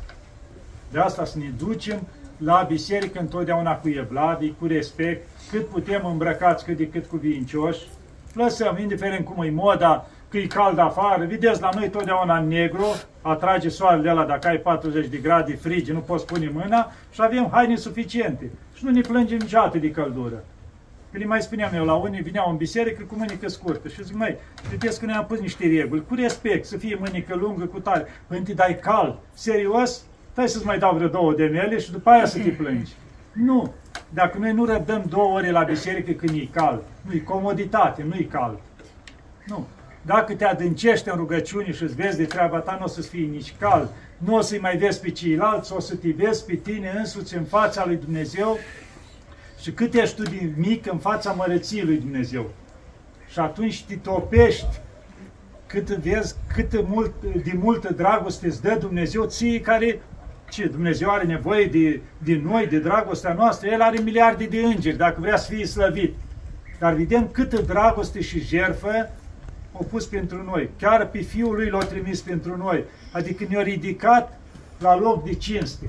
De 0.91 0.99
asta 0.99 1.25
să 1.25 1.37
ne 1.37 1.51
ducem 1.57 2.07
la 2.37 2.65
biserică 2.67 3.19
întotdeauna 3.19 3.75
cu 3.75 3.89
evlavii, 3.89 4.55
cu 4.59 4.65
respect, 4.65 5.27
cât 5.51 5.67
putem 5.67 6.05
îmbrăcați 6.05 6.65
cât 6.65 6.77
de 6.77 6.87
cât 6.87 7.05
cu 7.05 7.15
vincioși. 7.15 7.87
Lăsăm, 8.33 8.77
indiferent 8.79 9.25
cum 9.25 9.43
e 9.43 9.49
moda, 9.49 10.07
că 10.29 10.37
e 10.37 10.47
cald 10.47 10.77
afară, 10.77 11.25
vedeți, 11.25 11.61
la 11.61 11.69
noi 11.75 11.89
totdeauna 11.89 12.37
în 12.37 12.47
negru, 12.47 12.85
atrage 13.21 13.69
soarele 13.69 14.09
ăla, 14.09 14.25
dacă 14.25 14.47
ai 14.47 14.57
40 14.57 15.07
de 15.07 15.17
grade 15.17 15.55
frigi, 15.55 15.91
nu 15.91 15.99
poți 15.99 16.25
pune 16.25 16.51
mâna 16.53 16.91
și 17.11 17.21
avem 17.21 17.49
haine 17.51 17.75
suficiente. 17.75 18.51
Și 18.73 18.85
nu 18.85 18.91
ne 18.91 19.01
plângem 19.01 19.37
niciodată 19.37 19.77
de 19.77 19.91
căldură. 19.91 20.43
Că 21.11 21.17
le 21.17 21.25
mai 21.25 21.41
spuneam 21.41 21.73
eu, 21.73 21.85
la 21.85 21.93
unii 21.93 22.21
vineau 22.21 22.49
în 22.49 22.57
biserică 22.57 23.03
cu 23.03 23.15
mânică 23.15 23.47
scurtă 23.47 23.87
și 23.87 24.03
zic, 24.03 24.15
măi, 24.15 24.37
vedeți 24.69 24.99
că 24.99 25.05
ne-am 25.05 25.25
pus 25.25 25.39
niște 25.39 25.67
reguli, 25.67 26.05
cu 26.07 26.15
respect, 26.15 26.65
să 26.65 26.77
fie 26.77 26.97
mânică 26.99 27.35
lungă, 27.35 27.65
cu 27.65 27.79
tare. 27.79 28.05
Păi 28.27 28.39
te 28.39 28.53
dai 28.53 28.79
cald, 28.79 29.17
serios, 29.33 30.05
stai 30.31 30.49
să-ți 30.49 30.65
mai 30.65 30.79
dau 30.79 30.95
vreo 30.95 31.07
două 31.07 31.33
de 31.33 31.45
mele 31.45 31.79
și 31.79 31.91
după 31.91 32.09
aia 32.09 32.25
să 32.25 32.39
te 32.39 32.49
plângi. 32.49 32.91
Nu, 33.33 33.73
Dacă 34.09 34.37
noi 34.37 34.53
nu 34.53 34.65
răbdăm 34.65 35.05
două 35.09 35.33
ore 35.33 35.51
la 35.51 35.63
biserică 35.63 36.11
când 36.11 36.37
e 36.39 36.47
cald, 36.51 36.83
nu-i 37.01 37.23
comoditate, 37.23 38.05
nu-i 38.09 38.25
cald. 38.25 38.59
Nu. 39.45 39.67
Dacă 40.01 40.33
te 40.33 40.45
adâncești 40.45 41.09
în 41.09 41.15
rugăciune 41.15 41.71
și 41.71 41.83
îți 41.83 41.95
vezi 41.95 42.17
de 42.17 42.25
treaba 42.25 42.57
ta, 42.57 42.75
nu 42.79 42.85
o 42.85 42.87
să-ți 42.87 43.09
fie 43.09 43.25
nici 43.25 43.53
cald, 43.59 43.89
nu 44.17 44.35
o 44.35 44.41
să-i 44.41 44.59
mai 44.59 44.77
vezi 44.77 45.01
pe 45.01 45.09
ceilalți, 45.09 45.73
o 45.73 45.79
să 45.79 45.95
te 45.95 46.09
vezi 46.17 46.45
pe 46.45 46.55
tine 46.55 46.93
însuți 46.97 47.35
în 47.35 47.43
fața 47.43 47.85
lui 47.85 47.95
Dumnezeu 47.95 48.57
și 49.61 49.71
cât 49.71 49.93
ești 49.93 50.15
tu 50.15 50.23
din 50.23 50.53
mic 50.57 50.91
în 50.91 50.97
fața 50.97 51.31
măreției 51.31 51.83
lui 51.83 51.97
Dumnezeu. 51.97 52.49
Și 53.27 53.39
atunci 53.39 53.83
te 53.83 53.95
topești 53.95 54.79
cât 55.65 55.89
vezi, 55.89 56.35
cât 56.53 56.87
mult, 56.87 57.13
de 57.43 57.53
multă 57.55 57.93
dragoste 57.93 58.47
îți 58.47 58.61
dă 58.61 58.77
Dumnezeu 58.79 59.25
ție 59.25 59.61
care 59.61 60.01
ce 60.49 60.67
Dumnezeu 60.67 61.09
are 61.09 61.23
nevoie 61.23 61.65
de, 61.65 62.01
de 62.17 62.41
noi, 62.43 62.67
de 62.67 62.79
dragostea 62.79 63.33
noastră, 63.33 63.69
El 63.69 63.81
are 63.81 63.99
miliarde 63.99 64.45
de 64.45 64.61
îngeri, 64.61 64.97
dacă 64.97 65.17
vrea 65.19 65.37
să 65.37 65.53
fie 65.53 65.65
slăvit. 65.65 66.13
Dar 66.79 66.93
vedem 66.93 67.27
câtă 67.27 67.61
dragoste 67.61 68.21
și 68.21 68.39
jerfă 68.39 69.09
au 69.73 69.87
pus 69.89 70.05
pentru 70.05 70.43
noi. 70.43 70.69
Chiar 70.79 71.07
pe 71.07 71.19
Fiul 71.19 71.55
Lui 71.55 71.69
l-a 71.69 71.77
trimis 71.77 72.21
pentru 72.21 72.57
noi. 72.57 72.83
Adică 73.11 73.45
ne-a 73.49 73.61
ridicat 73.61 74.39
la 74.79 74.97
loc 74.99 75.23
de 75.23 75.33
cinste. 75.33 75.85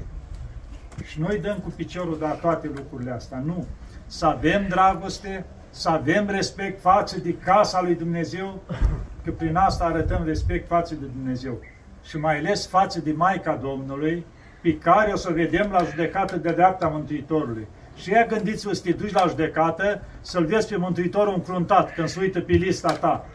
Și 1.05 1.21
noi 1.21 1.39
dăm 1.39 1.59
cu 1.59 1.73
piciorul 1.77 2.19
de 2.19 2.39
toate 2.41 2.71
lucrurile 2.75 3.11
astea. 3.11 3.43
Nu. 3.45 3.67
Să 4.07 4.27
avem 4.27 4.67
dragoste, 4.69 5.45
să 5.71 5.89
avem 5.89 6.29
respect 6.29 6.81
față 6.81 7.21
de 7.21 7.35
casa 7.35 7.83
lui 7.83 7.95
Dumnezeu, 7.95 8.63
că 9.25 9.31
prin 9.31 9.57
asta 9.57 9.85
arătăm 9.85 10.25
respect 10.25 10.69
față 10.69 10.95
de 10.95 11.07
Dumnezeu. 11.07 11.61
Și 12.05 12.19
mai 12.19 12.39
ales 12.39 12.67
față 12.67 13.01
de 13.01 13.13
Maica 13.13 13.55
Domnului, 13.55 14.27
pe 14.63 14.79
care 14.79 15.13
o 15.13 15.17
să 15.17 15.33
vedem 15.33 15.71
la 15.71 15.85
judecată 15.85 16.37
de 16.37 16.53
dreapta 16.53 16.89
Mântuitorului. 16.89 17.67
Și 17.97 18.13
ea 18.13 18.27
gândiți-vă 18.27 18.73
să 18.73 18.83
te 18.83 18.93
duci 18.93 19.13
la 19.13 19.27
judecată, 19.29 20.03
să-L 20.21 20.45
vezi 20.45 20.69
pe 20.69 20.77
Mântuitorul 20.77 21.35
încruntat 21.35 21.95
când 21.95 22.09
se 22.09 22.21
uită 22.21 22.41
pe 22.41 22.53
lista 22.53 22.93
ta. 22.93 23.27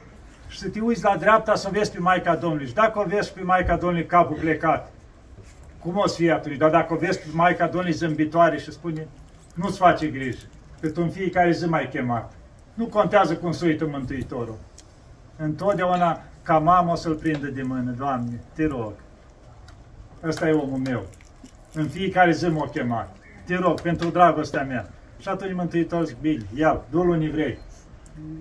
Și 0.47 0.57
să 0.59 0.69
te 0.69 0.79
uiți 0.79 1.03
la 1.03 1.15
dreapta 1.19 1.55
să 1.55 1.69
vezi 1.71 1.91
pe 1.91 1.99
Maica 1.99 2.35
Domnului. 2.35 2.67
Și 2.67 2.73
dacă 2.73 2.99
o 2.99 3.03
vezi 3.07 3.33
pe 3.33 3.41
Maica 3.41 3.75
Domnului 3.75 4.05
capul 4.05 4.37
plecat, 4.39 4.91
cum 5.79 5.97
o 5.97 6.07
să 6.07 6.15
fie 6.15 6.31
atunci? 6.31 6.57
Dar 6.57 6.69
dacă 6.69 6.93
o 6.93 6.97
vezi 6.97 7.19
pe 7.19 7.25
Maica 7.31 7.65
Domnului 7.65 7.95
zâmbitoare 7.95 8.57
și 8.57 8.71
spune, 8.71 9.07
nu-ți 9.53 9.77
face 9.77 10.07
grijă, 10.07 10.45
că 10.79 10.89
tu 10.89 11.01
în 11.01 11.09
fiecare 11.09 11.51
zi 11.51 11.65
mai 11.65 11.89
chemat. 11.89 12.33
Nu 12.73 12.85
contează 12.85 13.35
cum 13.35 13.51
se 13.51 13.65
uită 13.65 13.87
Mântuitorul. 13.87 14.57
Întotdeauna 15.37 16.21
ca 16.41 16.59
mamă 16.59 16.91
o 16.91 16.95
să-l 16.95 17.15
prindă 17.15 17.47
de 17.47 17.61
mână, 17.61 17.91
Doamne, 17.91 18.41
te 18.53 18.65
rog. 18.65 18.93
Ăsta 20.23 20.47
e 20.47 20.51
omul 20.51 20.77
meu. 20.77 21.05
În 21.73 21.87
fiecare 21.87 22.31
zi 22.31 22.47
m-a 22.47 22.69
chemat. 22.69 23.15
Te 23.45 23.55
rog, 23.55 23.81
pentru 23.81 24.09
dragostea 24.09 24.63
mea. 24.63 24.89
Și 25.19 25.27
atunci 25.27 25.53
Mântuitorul 25.53 26.05
zic, 26.05 26.17
bine, 26.21 26.43
ia 26.55 26.81
du-l 26.89 27.11
în 27.11 27.21
evrei. 27.21 27.57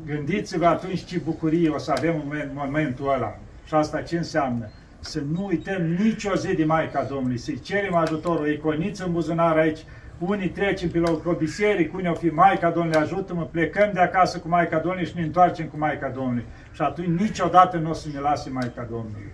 Gândiți-vă 0.06 0.66
atunci 0.66 1.04
ce 1.04 1.18
bucurie 1.18 1.68
o 1.68 1.78
să 1.78 1.92
avem 1.96 2.24
în 2.30 2.50
momentul 2.54 3.12
ăla. 3.12 3.38
Și 3.64 3.74
asta 3.74 4.02
ce 4.02 4.16
înseamnă? 4.16 4.70
Să 5.06 5.22
nu 5.32 5.46
uităm 5.46 5.82
nicio 5.82 6.34
zi 6.34 6.54
de 6.54 6.64
Maica 6.64 7.02
Domnului, 7.02 7.38
să-i 7.38 7.60
cerem 7.60 7.94
ajutorul, 7.94 8.44
o 8.44 8.48
iconiță 8.48 9.04
în 9.04 9.12
buzunar 9.12 9.56
aici, 9.56 9.78
unii 10.18 10.48
trecem 10.48 10.88
pe 10.88 10.98
la 10.98 11.20
o 11.24 11.32
biserică, 11.32 11.96
unii 11.96 12.08
o 12.08 12.14
fi 12.14 12.26
Maica 12.26 12.70
Domnului, 12.70 13.00
ajută-mă, 13.00 13.44
plecăm 13.44 13.90
de 13.92 14.00
acasă 14.00 14.38
cu 14.38 14.48
Maica 14.48 14.78
Domnului 14.78 15.06
și 15.06 15.16
ne 15.16 15.22
întoarcem 15.22 15.66
cu 15.66 15.78
Maica 15.78 16.08
Domnului. 16.08 16.44
Și 16.72 16.82
atunci 16.82 17.20
niciodată 17.20 17.76
nu 17.76 17.90
o 17.90 17.92
să 17.92 18.08
ne 18.12 18.18
lase 18.18 18.50
Maica 18.50 18.86
Domnului. 18.90 19.32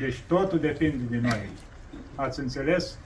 Deci 0.00 0.20
totul 0.26 0.58
depinde 0.58 1.04
de 1.10 1.18
noi. 1.22 1.48
Ați 2.14 2.40
înțeles? 2.40 2.98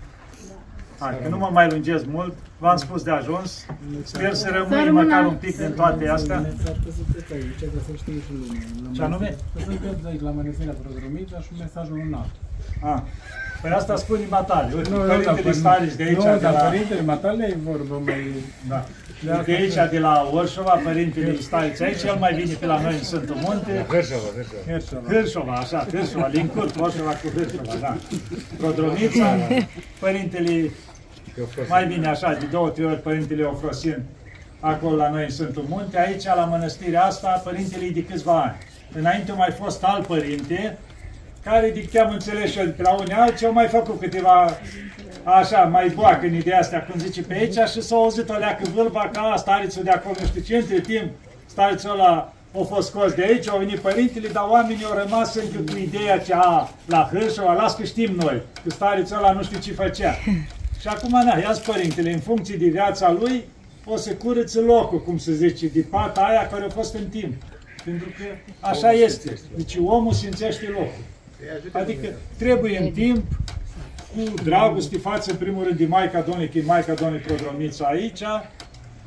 Hai, 1.05 1.19
că 1.23 1.29
nu 1.29 1.39
mă 1.39 1.49
mai 1.53 1.69
lungesc 1.71 2.05
mult, 2.07 2.35
v-am 2.59 2.77
spus 2.77 3.03
de 3.03 3.11
ajuns. 3.11 3.67
Sper 4.03 4.35
să 4.35 4.49
rămâi 4.53 4.91
măcar 4.91 5.27
un 5.27 5.35
pic 5.35 5.57
din 5.57 5.73
toate 5.73 6.09
astea. 6.09 6.47
Ce 8.93 9.03
anume? 9.03 9.37
Să 10.03 10.07
aici 10.07 10.21
la 10.21 10.31
Mănăstirea 10.31 10.75
Prozromița 10.83 11.39
și 11.41 11.49
mesajul 11.59 11.97
un 12.07 12.15
alt. 12.15 12.35
Ah. 12.83 13.03
Păi 13.63 13.71
asta 13.73 13.97
spune 13.97 14.21
Matale. 14.29 14.75
Uite, 14.77 14.91
nu, 14.91 14.97
părintele 14.97 15.43
da, 15.43 15.53
Starici 15.53 15.95
de 15.95 16.03
aici. 16.03 16.17
Nu, 16.17 16.23
de 16.23 16.39
dar 16.43 16.53
la... 16.53 16.59
părintele 16.59 17.03
Matale 17.03 17.45
e 17.45 17.57
vorba 17.65 17.97
mai... 18.05 18.35
Da. 18.69 18.85
De, 19.25 19.43
de 19.45 19.53
aici, 19.53 19.91
de 19.91 19.99
la 19.99 20.31
Orșova, 20.33 20.81
părintele 20.85 21.37
Starici 21.41 21.81
aici, 21.81 22.03
el 22.03 22.17
mai 22.21 22.35
vine 22.35 22.55
pe 22.55 22.67
la 22.67 22.81
noi 22.81 22.93
în 22.93 23.03
Sfântul 23.03 23.37
Munte. 23.43 23.87
Hârșova, 23.89 24.29
Hârșova. 24.67 25.09
Hârșova, 25.09 25.53
așa, 25.53 25.87
Hârșova, 25.91 26.27
Lincurt, 26.27 26.81
Orșova 26.81 27.11
cu 27.11 27.29
Hârșova, 27.37 27.73
da. 27.81 27.97
Prodromița, 28.57 29.37
părintele 30.01 30.71
mai 31.69 31.87
bine 31.87 32.09
așa, 32.09 32.33
de 32.33 32.47
două, 32.47 32.69
trei 32.69 32.87
ori 32.87 33.03
Părintele 33.03 33.43
Ofrosin, 33.43 34.03
acolo 34.61 34.97
la 34.97 35.11
noi 35.11 35.25
în 35.25 35.31
Sfântul 35.31 35.65
Munte, 35.69 36.01
aici 36.01 36.25
la 36.25 36.45
mănăstirea 36.45 37.05
asta, 37.05 37.41
Părintele 37.45 37.85
e 37.85 37.91
de 37.91 38.05
câțiva 38.05 38.43
ani. 38.43 38.57
Înainte 38.93 39.31
a 39.31 39.35
mai 39.35 39.51
fost 39.51 39.85
alt 39.85 40.07
părinte, 40.07 40.79
care 41.45 41.71
de 41.71 41.85
ce 41.85 42.01
am 42.01 42.11
înțeles 42.11 42.51
și 42.51 42.59
eu, 42.59 42.75
la 42.77 42.91
unii 42.91 43.13
alții 43.13 43.47
au 43.47 43.53
mai 43.53 43.67
făcut 43.69 44.01
câteva 44.01 44.59
așa, 45.25 45.61
mai 45.61 45.89
boacă 45.89 46.27
în 46.27 46.35
ideea 46.35 46.59
asta, 46.59 46.87
când 46.91 47.03
zice 47.03 47.23
pe 47.23 47.35
aici, 47.35 47.69
și 47.69 47.83
s-a 47.83 47.97
auzit 47.97 48.29
o 48.29 48.37
leacă 48.37 48.63
vâlva 48.75 49.11
ca 49.13 49.35
starițul 49.37 49.83
de 49.83 49.91
acolo, 49.91 50.15
nu 50.21 50.27
știu 50.27 50.41
ce, 50.41 50.57
între 50.57 50.81
timp, 50.81 51.11
starițul 51.47 51.91
ăla 51.91 52.33
a 52.61 52.63
fost 52.69 52.89
scos 52.89 53.13
de 53.13 53.23
aici, 53.23 53.49
au 53.49 53.59
venit 53.59 53.79
părintele, 53.79 54.29
dar 54.29 54.47
oamenii 54.49 54.85
au 54.85 54.99
rămas 54.99 55.35
încă 55.35 55.73
cu 55.73 55.79
ideea 55.79 56.19
ce 56.19 56.33
a, 56.35 56.69
la 56.87 57.09
Hârșova, 57.13 57.53
las 57.53 57.75
că 57.77 57.85
știm 57.85 58.15
noi, 58.15 58.43
că 58.65 58.71
starițul 58.71 59.17
ăla 59.17 59.33
nu 59.33 59.43
știu 59.43 59.59
ce 59.59 59.73
făcea. 59.73 60.15
Și 60.85 60.91
acum, 60.91 61.11
na, 61.11 61.39
ia 61.39 61.57
părintele, 61.67 62.13
în 62.13 62.21
funcție 62.21 62.57
de 62.57 62.67
viața 62.67 63.13
lui, 63.13 63.45
o 63.85 63.97
să 63.97 64.15
curăță 64.15 64.61
locul, 64.61 65.03
cum 65.03 65.19
se 65.19 65.35
zice, 65.35 65.67
de 65.67 65.81
pata 65.91 66.21
aia 66.21 66.49
care 66.49 66.65
a 66.65 66.69
fost 66.69 66.95
în 66.95 67.09
timp. 67.09 67.43
Pentru 67.85 68.07
că 68.07 68.25
așa 68.61 68.93
este. 68.93 69.39
Deci 69.57 69.77
omul 69.85 70.13
simțește 70.13 70.67
locul. 70.69 71.05
Adică 71.73 72.09
trebuie 72.39 72.79
în 72.79 72.91
timp, 72.91 73.25
cu 74.15 74.35
dragoste 74.43 74.99
față, 74.99 75.31
în 75.31 75.37
primul 75.37 75.65
rând, 75.65 75.79
de 75.79 75.87
Maica 75.87 76.21
Domnului, 76.21 76.49
că 76.49 76.59
e 76.59 76.63
Maica 76.67 76.95
Domnului 76.95 77.25
Prodromița 77.27 77.85
aici, 77.85 78.23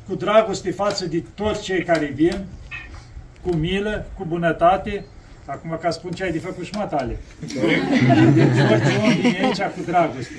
cu 0.08 0.14
dragoste 0.14 0.70
față 0.70 1.06
de 1.06 1.24
toți 1.34 1.62
cei 1.62 1.84
care 1.84 2.06
vin, 2.14 2.44
cu 3.42 3.54
milă, 3.54 4.06
cu 4.16 4.24
bunătate, 4.24 5.04
Acum 5.50 5.78
ca 5.80 5.90
spun 5.90 6.10
ce 6.10 6.22
ai 6.24 6.32
de 6.32 6.38
făcut 6.38 6.64
și 6.64 6.72
matale. 6.76 7.18
Deci 7.40 7.52
orice 8.70 8.96
om 9.02 9.12
vine 9.20 9.38
aici 9.44 9.62
cu 9.62 9.80
dragoste. 9.86 10.34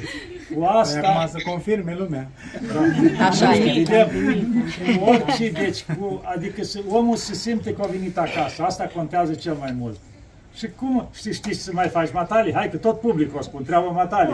Cu 0.56 0.64
asta... 0.64 1.08
Acum 1.08 1.28
să 1.28 1.50
confirme 1.50 1.96
lumea. 1.98 2.28
Da. 2.74 3.26
Așa 3.26 3.56
e. 3.56 3.86
Orice, 5.00 5.50
deci, 5.50 5.84
cu, 6.00 6.22
adică 6.36 6.64
să, 6.64 6.80
omul 6.88 7.16
se 7.16 7.34
simte 7.34 7.74
că 7.74 7.82
a 7.86 7.88
venit 7.88 8.18
acasă. 8.18 8.64
Asta 8.64 8.92
contează 8.96 9.34
cel 9.34 9.54
mai 9.60 9.76
mult. 9.78 9.98
Și 10.54 10.70
cum 10.76 11.10
știi, 11.14 11.34
știți 11.34 11.60
să 11.60 11.72
mai 11.74 11.88
faci 11.88 12.12
matali? 12.12 12.54
Hai 12.54 12.70
că 12.70 12.78
tot 12.78 13.00
publicul 13.00 13.40
o 13.40 13.42
spun, 13.42 13.64
treabă 13.64 13.92
matali. 13.94 14.32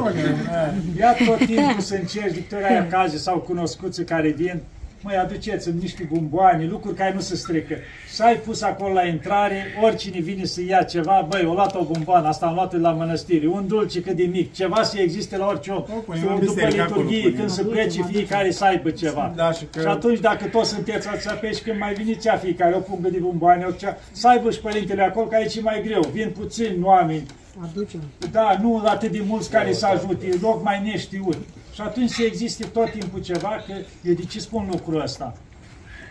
Ia 0.97 1.13
tot 1.25 1.45
timpul 1.45 1.81
să 1.81 1.95
încerci, 1.95 2.33
Victoria 2.33 2.67
aia 2.67 2.87
caze 2.87 3.17
sau 3.17 3.37
cunoscuți 3.37 4.03
care 4.03 4.29
vin, 4.29 4.61
măi, 5.05 5.17
aduceți-mi 5.17 5.79
niște 5.81 6.09
bomboane, 6.11 6.65
lucruri 6.65 6.95
care 6.95 7.13
nu 7.13 7.19
se 7.19 7.35
strică. 7.35 7.75
Și 8.13 8.21
ai 8.21 8.35
pus 8.35 8.61
acolo 8.61 8.93
la 8.93 9.05
intrare, 9.05 9.63
oricine 9.83 10.19
vine 10.19 10.45
să 10.45 10.61
ia 10.61 10.81
ceva, 10.83 11.27
băi, 11.29 11.45
o 11.45 11.53
luat 11.53 11.75
o 11.75 11.83
bomboană, 11.83 12.27
asta 12.27 12.45
am 12.45 12.53
luat 12.53 12.79
la 12.79 12.91
mănăstire, 12.91 13.47
un 13.47 13.67
dulce 13.67 14.01
cât 14.01 14.15
de 14.15 14.23
mic, 14.23 14.53
ceva 14.53 14.83
să 14.83 14.99
existe 14.99 15.37
la 15.37 15.45
orice 15.45 15.71
om. 15.71 15.83
O, 16.07 16.39
după 16.39 16.67
liturghie, 16.67 17.33
când 17.33 17.49
se 17.49 17.63
plece, 17.63 18.01
fiecare 18.01 18.51
să 18.51 18.63
aibă 18.63 18.89
ceva. 18.89 19.33
Da, 19.35 19.51
și, 19.51 19.65
că... 19.71 19.79
și 19.79 19.87
atunci, 19.87 20.19
dacă 20.19 20.45
toți 20.45 20.69
sunteți 20.69 21.07
ați 21.07 21.61
când 21.63 21.79
mai 21.79 21.93
vine 21.93 22.13
cea 22.13 22.37
fiecare, 22.37 22.75
o 22.75 22.79
pungă 22.79 23.09
de 23.09 23.17
bomboane, 23.17 23.65
orice, 23.65 23.97
să 24.11 24.27
aibă 24.27 24.51
și 24.51 24.59
părintele 24.59 25.03
acolo, 25.03 25.25
că 25.25 25.35
aici 25.35 25.55
e 25.55 25.61
mai 25.61 25.81
greu. 25.85 26.01
Vin 26.13 26.29
puțini 26.37 26.83
oameni, 26.83 27.25
Aducem. 27.63 27.99
Da, 28.31 28.57
nu 28.61 28.81
atât 28.85 29.11
de 29.11 29.23
mulți 29.27 29.49
care 29.49 29.73
să 29.73 29.85
ajute, 29.85 30.25
e 30.27 30.37
loc 30.41 30.63
mai 30.63 30.81
neștiut. 30.83 31.37
Și 31.75 31.81
atunci 31.81 32.09
să 32.09 32.23
existe 32.23 32.65
tot 32.65 32.91
timpul 32.91 33.21
ceva, 33.21 33.63
că 33.67 33.73
eu 34.03 34.13
de 34.13 34.23
ce 34.23 34.39
spun 34.39 34.67
lucrul 34.71 35.01
ăsta? 35.01 35.33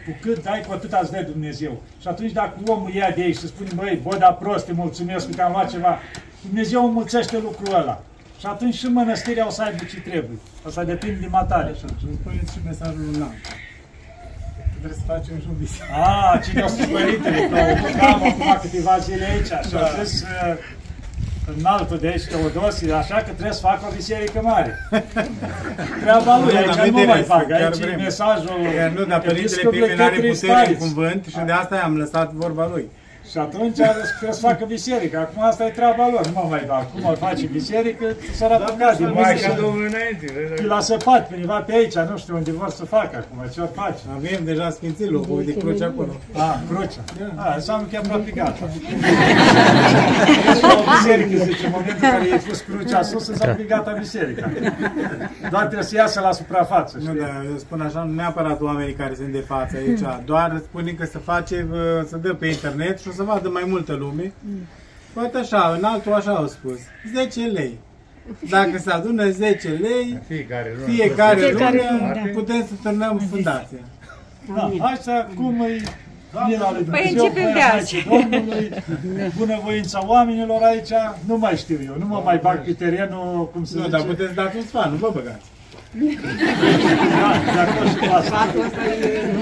Cu 0.06 0.16
cât 0.20 0.42
dai, 0.42 0.64
cu 0.66 0.72
atât 0.72 0.92
îți 1.02 1.12
dă 1.12 1.22
Dumnezeu. 1.22 1.82
Și 2.00 2.08
atunci 2.08 2.32
dacă 2.32 2.58
omul 2.66 2.90
ia 2.90 3.10
de 3.10 3.22
aici 3.22 3.36
și 3.36 3.46
spune, 3.46 3.70
băi, 3.74 4.00
bă, 4.02 4.16
da 4.16 4.32
prost, 4.32 4.66
te 4.66 4.72
mulțumesc 4.72 5.30
că 5.30 5.42
am 5.42 5.52
luat 5.52 5.70
ceva, 5.70 5.98
Dumnezeu 6.40 6.90
mulțește 6.90 7.38
lucrul 7.38 7.74
ăla. 7.74 8.02
Și 8.38 8.46
atunci 8.46 8.74
și 8.74 8.86
mănăstirea 8.86 9.46
o 9.46 9.50
să 9.50 9.62
aibă 9.62 9.84
ce 9.90 10.00
trebuie. 10.00 10.38
Asta 10.66 10.84
depinde 10.84 11.18
de 11.20 11.26
matare. 11.26 11.70
Așa, 11.70 11.86
și 11.86 12.06
spuneți 12.20 12.52
și 12.52 12.58
mesajul 12.64 13.08
lunat. 13.12 13.32
Trebuie 14.70 14.98
să 14.98 15.04
facem 15.06 15.40
și 15.40 15.46
un 15.48 15.56
vis. 15.56 15.72
Ah, 15.92 16.40
cine 16.44 16.62
o 16.62 16.68
spus 16.68 16.86
părintele, 16.86 17.48
că 17.48 18.04
am 18.04 18.22
acum 18.24 18.58
câteva 18.60 18.98
zile 18.98 19.24
aici 19.24 19.66
și 19.66 19.72
da. 19.72 19.86
a 19.86 20.02
zis, 20.02 20.24
înaltul 21.58 21.98
de 21.98 22.06
aici, 22.06 22.24
Teodosie, 22.24 22.92
așa 22.92 23.14
că 23.14 23.30
trebuie 23.30 23.52
să 23.52 23.60
facă 23.60 23.80
o 23.90 23.94
biserică 23.94 24.40
mare. 24.42 24.78
Treaba 26.02 26.38
lui, 26.38 26.56
aici 26.56 26.90
nu 26.90 27.04
mai 27.04 27.22
fac, 27.22 27.50
aici 27.50 27.78
e 27.78 27.94
mesajul 27.96 28.58
Nu, 28.94 29.04
dar 29.04 29.20
Părintele 29.20 29.68
Pipe 29.70 29.94
n-are 29.94 30.20
putere 30.20 30.68
în 30.68 30.74
cuvânt 30.74 31.24
și 31.26 31.38
de 31.46 31.52
asta 31.52 31.80
am 31.84 31.96
lăsat 31.96 32.32
vorba 32.32 32.68
lui. 32.72 32.88
Și 33.34 33.40
atunci 33.40 33.74
trebuie 33.74 34.32
să 34.40 34.46
facă 34.48 34.64
biserică. 34.64 35.18
Acum 35.18 35.42
asta 35.42 35.64
e 35.66 35.70
treaba 35.70 36.08
lor, 36.12 36.26
nu 36.26 36.32
mă 36.34 36.46
mai 36.50 36.64
dau. 36.66 36.90
Cum 36.92 37.04
o 37.10 37.14
face 37.26 37.46
biserică, 37.46 38.04
să 38.34 38.44
arată 38.44 38.74
ca 38.78 38.94
din 38.96 39.10
Maica 39.14 39.52
Domnului 39.60 39.88
înainte. 39.92 40.26
Fi 40.54 40.64
la 40.64 40.80
săpat, 40.80 41.28
peniva 41.28 41.58
pe 41.66 41.72
aici, 41.72 41.94
nu 42.10 42.16
știu 42.16 42.34
unde 42.36 42.52
vor 42.52 42.70
să 42.70 42.84
facă 42.84 43.14
acum, 43.22 43.38
ce 43.52 43.60
ori 43.60 43.70
face. 43.74 44.02
Avem 44.16 44.40
deja 44.44 44.70
sfințit 44.70 45.10
locul 45.10 45.42
de 45.46 45.54
cruce 45.54 45.84
acolo. 45.84 46.12
A, 46.32 46.60
crucea. 46.68 47.02
A, 47.34 47.54
înseamnă 47.54 47.86
că 47.90 47.94
e 47.94 47.98
aproape 47.98 48.30
gata. 48.30 48.68
La 50.60 50.68
o 50.80 50.82
biserică, 50.96 51.44
zice, 51.44 51.66
în 51.66 51.72
momentul 51.76 52.04
în 52.04 52.10
care 52.10 52.28
e 52.28 52.36
pus 52.48 52.60
crucea 52.60 53.02
sus, 53.02 53.26
înseamnă 53.26 53.54
că 53.56 53.62
e 53.62 53.64
gata 53.64 53.96
biserica. 53.98 54.50
Doar 55.50 55.62
trebuie 55.62 55.88
să 55.92 55.94
iasă 55.96 56.20
la 56.20 56.32
suprafață, 56.32 56.96
Nu, 56.96 57.04
știi? 57.04 57.20
da, 57.20 57.42
eu 57.50 57.56
spun 57.56 57.80
așa, 57.80 58.02
nu 58.02 58.12
neapărat 58.12 58.60
oamenii 58.60 58.94
care 58.94 59.14
sunt 59.14 59.32
de 59.32 59.44
față 59.46 59.76
aici, 59.76 60.00
doar 60.24 60.60
spune 60.64 60.90
că 60.90 61.04
se 61.04 61.18
face, 61.24 61.66
uh, 61.72 61.78
se 62.08 62.16
dă 62.16 62.34
pe 62.34 62.46
internet 62.46 63.00
și 63.00 63.08
o 63.08 63.12
să 63.12 63.22
vadă 63.24 63.48
mai 63.48 63.62
multă 63.66 63.92
lume. 63.94 64.32
Poate 65.12 65.38
așa, 65.38 65.74
în 65.78 65.84
altul 65.84 66.12
așa 66.12 66.30
au 66.34 66.46
spus, 66.46 66.78
10 67.14 67.40
lei. 67.40 67.78
Dacă 68.48 68.78
se 68.78 68.90
adună 68.90 69.30
10 69.30 69.68
lei, 69.68 70.18
Fiecare 70.26 70.74
lună. 70.78 70.92
fiecare, 70.92 71.40
Fiecare 71.40 71.76
lună, 71.90 71.98
lună, 72.00 72.12
da. 72.14 72.30
putem 72.32 72.60
să 72.66 72.72
turnăm 72.82 73.20
fundația. 73.30 73.78
Da, 74.54 74.70
așa 74.82 75.28
cum 75.36 75.60
îi 75.60 75.82
mila 76.46 76.72
lui 76.72 76.82
Păi 76.82 77.00
Dumnezeu, 77.14 77.24
începem 77.24 77.44
de 77.44 77.50
voia 77.52 77.72
azi. 77.74 77.94
Maicii 78.08 78.28
Domnului, 78.30 78.70
bunăvoința 79.36 80.06
oamenilor 80.06 80.62
aici, 80.62 80.90
nu 81.26 81.36
mai 81.36 81.56
știu 81.56 81.78
eu, 81.86 81.94
nu 81.98 82.06
mă 82.06 82.20
mai 82.24 82.38
bag 82.42 82.64
pe 82.64 82.72
terenul, 82.72 83.50
cum 83.52 83.64
se 83.64 83.76
Nu, 83.76 83.82
zice. 83.84 83.90
dar 83.96 84.02
puteți 84.06 84.34
da 84.34 84.52
un 84.56 84.62
sfat, 84.66 84.90
nu 84.90 84.96
vă 84.96 85.10
băgați. 85.14 85.44
Da, 85.94 87.30
de 87.54 87.60
acolo 87.60 87.88
și 87.88 87.96
cu 87.96 88.14
asta. 88.14 88.54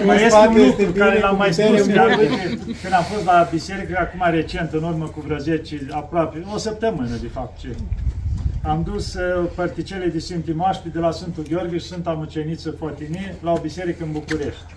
Mai 0.04 0.16
este 0.16 0.28
Sfatul 0.28 0.60
un 0.60 0.66
este 0.66 0.84
lucru 0.84 0.98
care 0.98 1.14
bine, 1.14 1.24
l-am 1.24 1.36
mai 1.36 1.48
cu 1.48 1.52
spus 1.52 1.80
putere, 1.80 1.96
chiar 1.96 2.06
mult. 2.06 2.30
uite, 2.30 2.58
când 2.82 2.94
am 2.94 3.02
fost 3.02 3.24
la 3.24 3.48
biserică, 3.50 3.98
acum 4.00 4.22
recent, 4.30 4.72
în 4.72 4.82
urmă 4.82 5.06
cu 5.06 5.20
vreo 5.20 5.38
10, 5.38 5.86
aproape, 5.90 6.44
o 6.54 6.58
săptămână 6.58 7.16
de 7.20 7.28
fapt, 7.32 7.60
ce. 7.60 7.68
Am 8.62 8.82
dus 8.92 9.14
uh, 9.14 9.50
părticele 9.54 10.06
de 10.06 10.18
Sfântii 10.18 10.52
Mașpi 10.52 10.88
de 10.88 10.98
la 10.98 11.10
Sfântul 11.10 11.44
Gheorghe 11.50 11.78
și 11.78 11.84
Sfânta 11.84 12.12
Muceniță 12.12 12.70
Fotinie 12.70 13.34
la 13.42 13.52
o 13.52 13.58
biserică 13.58 14.04
în 14.04 14.12
București. 14.12 14.72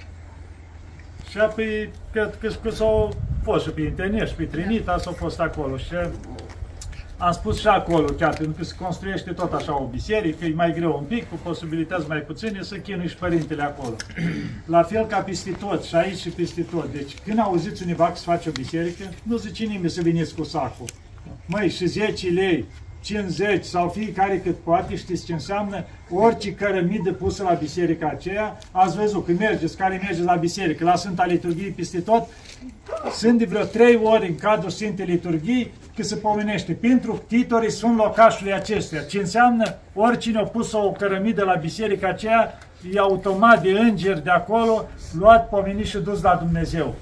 Și 1.29 1.37
apoi, 1.37 1.89
cred 2.11 2.37
că, 2.41 2.47
că 2.63 2.69
s-au 2.69 3.13
fost 3.43 3.65
și 3.65 3.71
pe 3.71 3.81
internet 3.81 4.27
și 4.27 4.35
pe 4.35 4.43
Trinita, 4.43 4.97
s-au 4.97 5.13
fost 5.13 5.39
acolo. 5.39 5.77
Și 5.77 5.93
am 7.17 7.31
spus 7.31 7.59
și 7.59 7.67
acolo, 7.67 8.05
chiar 8.05 8.33
pentru 8.33 8.53
că 8.57 8.63
se 8.63 8.75
construiește 8.79 9.31
tot 9.31 9.53
așa 9.53 9.81
o 9.81 9.85
biserică, 9.85 10.45
e 10.45 10.53
mai 10.55 10.73
greu 10.73 10.97
un 10.97 11.03
pic, 11.03 11.29
cu 11.29 11.39
posibilități 11.43 12.07
mai 12.07 12.19
puține, 12.19 12.61
să 12.61 12.75
chinui 12.75 13.07
și 13.07 13.15
părintele 13.15 13.63
acolo. 13.63 13.95
La 14.65 14.83
fel 14.83 15.05
ca 15.05 15.17
peste 15.17 15.51
tot, 15.51 15.83
și 15.83 15.95
aici 15.95 16.17
și 16.17 16.29
peste 16.29 16.61
tot. 16.61 16.91
Deci 16.93 17.15
când 17.25 17.39
auziți 17.39 17.81
undeva 17.81 18.07
că 18.07 18.15
se 18.15 18.23
face 18.25 18.49
o 18.49 18.51
biserică, 18.51 19.03
nu 19.23 19.37
zice 19.37 19.65
nimeni 19.65 19.89
să 19.89 20.01
veniți 20.01 20.35
cu 20.35 20.43
sacul. 20.43 20.85
Măi, 21.45 21.69
și 21.69 21.85
10 21.85 22.29
lei, 22.29 22.65
50 23.01 23.63
sau 23.63 23.89
fiecare 23.89 24.39
cât 24.39 24.55
poate, 24.55 24.95
știți 24.95 25.25
ce 25.25 25.33
înseamnă? 25.33 25.85
Orice 26.09 26.53
cărămidă 26.53 27.13
pusă 27.13 27.43
la 27.43 27.53
biserica 27.53 28.07
aceea, 28.07 28.57
ați 28.71 28.97
văzut, 28.97 29.25
când 29.25 29.39
mergeți, 29.39 29.77
care 29.77 29.99
mergeți 30.01 30.25
la 30.25 30.35
biserică, 30.35 30.83
la 30.83 30.95
Sfânta 30.95 31.25
Liturghie 31.25 31.73
peste 31.75 31.99
tot, 31.99 32.27
sunt 33.13 33.37
de 33.37 33.45
vreo 33.45 33.63
trei 33.63 33.99
ori 34.03 34.27
în 34.27 34.35
cadrul 34.35 34.69
Sfintei 34.69 35.05
Liturghii 35.05 35.71
că 35.95 36.03
se 36.03 36.15
pomenește 36.15 36.73
pentru 36.73 37.23
titorii 37.27 37.71
sunt 37.71 37.97
locașului 37.97 38.53
acestea. 38.53 39.03
Ce 39.03 39.19
înseamnă 39.19 39.75
oricine 39.93 40.39
a 40.39 40.43
pus 40.43 40.71
o 40.71 40.91
cărămidă 40.91 41.43
la 41.43 41.53
biserica 41.53 42.07
aceea, 42.07 42.57
e 42.91 42.99
automat 42.99 43.61
de 43.61 43.69
îngeri 43.69 44.23
de 44.23 44.29
acolo, 44.29 44.87
luat, 45.19 45.49
pomenit 45.49 45.85
și 45.85 45.97
dus 45.97 46.21
la 46.21 46.35
Dumnezeu. 46.35 46.95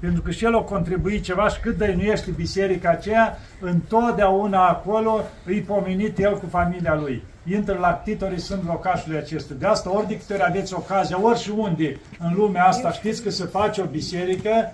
Pentru 0.00 0.22
că 0.22 0.30
și 0.30 0.44
el 0.44 0.56
a 0.56 0.60
contribuit 0.60 1.22
ceva 1.22 1.48
și 1.48 1.60
cât 1.60 1.76
dăinuiește 1.76 2.30
biserica 2.30 2.90
aceea, 2.90 3.38
întotdeauna 3.60 4.66
acolo 4.68 5.20
îi 5.44 5.60
pomenit 5.60 6.18
el 6.18 6.38
cu 6.38 6.46
familia 6.50 6.94
lui. 6.94 7.22
Intră 7.50 7.78
la 7.80 7.92
titorii 7.92 8.40
sunt 8.40 8.66
locașului 8.66 9.18
acesta. 9.18 9.54
De 9.58 9.66
asta, 9.66 9.96
ori 9.96 10.08
de 10.08 10.18
câte 10.18 10.32
ori 10.32 10.42
aveți 10.46 10.74
ocazia, 10.74 11.22
ori 11.22 11.40
și 11.40 11.50
unde 11.56 12.00
în 12.18 12.34
lumea 12.34 12.64
asta 12.64 12.92
știți 12.92 13.22
că 13.22 13.30
se 13.30 13.44
face 13.44 13.80
o 13.80 13.84
biserică, 13.84 14.72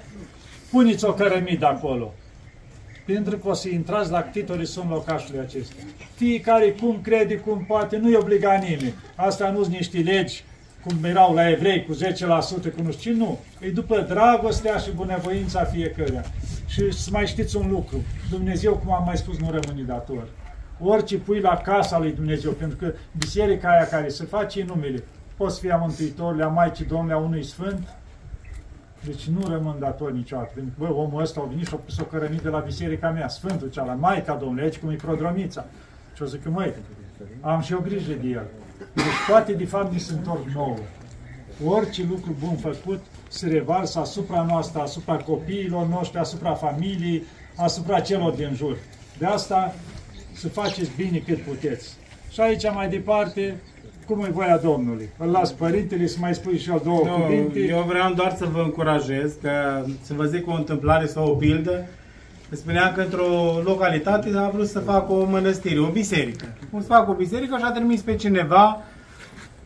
puneți 0.71 1.05
o 1.05 1.13
cărămidă 1.13 1.67
acolo. 1.67 2.13
Pentru 3.13 3.37
că 3.39 3.49
o 3.49 3.53
să 3.53 3.69
intrați 3.69 4.11
la 4.11 4.23
titorii 4.23 4.67
sunt 4.67 4.91
locașului 4.91 5.41
acesta. 5.41 5.75
Fiecare 6.15 6.71
cum 6.71 7.01
crede, 7.03 7.37
cum 7.37 7.65
poate, 7.65 7.97
nu-i 7.97 8.15
obliga 8.15 8.55
nimeni. 8.55 8.95
Asta 9.17 9.51
nu 9.51 9.63
sunt 9.63 9.75
niște 9.75 9.99
legi 9.99 10.45
cum 10.85 11.05
erau 11.05 11.35
la 11.35 11.51
evrei 11.51 11.85
cu 11.85 11.95
10%, 11.95 11.97
cu 12.77 12.83
nu 12.83 12.91
știu 12.91 13.13
ce, 13.13 13.19
nu. 13.19 13.39
E 13.61 13.71
după 13.71 14.01
dragostea 14.09 14.77
și 14.77 14.91
bunăvoința 14.91 15.65
fiecăruia. 15.65 16.25
Și 16.67 16.93
să 16.93 17.09
mai 17.13 17.27
știți 17.27 17.57
un 17.57 17.71
lucru, 17.71 17.97
Dumnezeu, 18.31 18.75
cum 18.75 18.93
am 18.93 19.05
mai 19.05 19.17
spus, 19.17 19.39
nu 19.39 19.51
rămâne 19.51 19.83
dator. 19.87 20.29
Orice 20.83 21.17
pui 21.17 21.41
la 21.41 21.57
casa 21.57 21.99
lui 21.99 22.13
Dumnezeu, 22.13 22.53
pentru 22.53 22.77
că 22.77 22.93
biserica 23.19 23.69
aia 23.69 23.87
care 23.87 24.09
se 24.09 24.25
face 24.25 24.61
în 24.61 24.67
numele, 24.67 25.03
poți 25.37 25.61
fi 25.61 25.71
a 25.71 25.77
Mântuitorului, 25.77 26.45
a 26.45 26.49
Maicii 26.49 26.85
Domnului, 26.85 27.15
a 27.15 27.19
unui 27.19 27.45
Sfânt, 27.45 27.89
deci 29.05 29.27
nu 29.27 29.49
rămân 29.49 29.77
dator 29.79 30.13
niciodată. 30.13 30.51
Pentru 30.55 30.73
că, 30.79 30.85
bă, 30.85 30.95
omul 30.95 31.23
ăsta 31.23 31.41
a 31.41 31.49
venit 31.49 31.67
și 31.67 31.75
a 31.75 31.77
pus 31.77 31.99
o 31.99 32.05
cărămidă 32.05 32.51
la 32.51 32.59
biserica 32.59 33.11
mea, 33.11 33.29
Sfântul 33.29 33.71
cea 33.71 33.83
Maica 33.83 34.35
Domnului, 34.35 34.65
aici 34.65 34.79
cum 34.79 34.91
e 34.91 34.95
prodromița. 34.95 35.67
Și 36.15 36.23
o 36.23 36.27
zic 36.27 36.43
că, 36.43 36.49
măi, 36.49 36.75
am 37.41 37.61
și 37.61 37.73
eu 37.73 37.81
grijă 37.81 38.13
de 38.13 38.29
el. 38.29 38.47
Deci 38.95 39.05
toate, 39.27 39.53
de 39.53 39.65
fapt, 39.65 39.93
ni 39.93 39.99
se 39.99 40.13
întorc 40.13 40.47
nouă. 40.55 40.77
Orice 41.67 42.07
lucru 42.11 42.37
bun 42.39 42.57
făcut 42.57 43.01
se 43.29 43.49
revarsă 43.49 43.99
asupra 43.99 44.43
noastră, 44.43 44.81
asupra 44.81 45.17
copiilor 45.17 45.87
noștri, 45.87 46.19
asupra 46.19 46.55
familiei, 46.55 47.23
asupra 47.57 48.01
celor 48.01 48.33
din 48.33 48.53
jur. 48.55 48.77
De 49.19 49.27
asta 49.27 49.75
să 50.33 50.49
faceți 50.49 50.91
bine 50.97 51.19
cât 51.19 51.41
puteți. 51.41 51.97
Și 52.31 52.41
aici, 52.41 52.73
mai 52.73 52.89
departe, 52.89 53.61
cum 54.11 54.25
e 54.25 54.31
voia 54.33 54.57
Domnului? 54.57 55.09
Îl 55.19 55.31
las 55.31 55.53
părintele 55.53 56.07
să 56.07 56.17
mai 56.21 56.35
spui 56.35 56.59
și 56.59 56.71
el 56.71 56.81
două 56.85 57.05
Nu, 57.05 57.13
cuvinte. 57.13 57.59
eu 57.59 57.85
vreau 57.89 58.13
doar 58.13 58.35
să 58.39 58.47
vă 58.53 58.61
încurajez, 58.61 59.33
că 59.43 59.51
să 60.03 60.15
vă 60.17 60.25
zic 60.25 60.49
o 60.49 60.55
întâmplare 60.55 61.07
sau 61.07 61.27
o 61.27 61.35
pildă. 61.35 61.87
Îmi 62.51 62.59
spunea 62.61 62.93
că 62.93 63.01
într-o 63.01 63.61
localitate 63.65 64.33
a 64.37 64.49
vrut 64.49 64.69
să 64.69 64.79
facă 64.79 65.13
o 65.13 65.25
mănăstire, 65.25 65.81
o 65.81 65.87
biserică. 65.87 66.45
Cum 66.71 66.81
să 66.81 66.87
facă 66.87 67.11
o 67.11 67.15
biserică 67.15 67.57
și 67.59 67.65
a 67.65 67.71
trimis 67.71 68.01
pe 68.01 68.15
cineva 68.15 68.81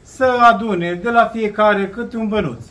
să 0.03 0.25
adune 0.53 1.01
de 1.03 1.11
la 1.11 1.31
fiecare 1.33 1.89
câte 1.89 2.17
un 2.17 2.29
bănuț. 2.29 2.65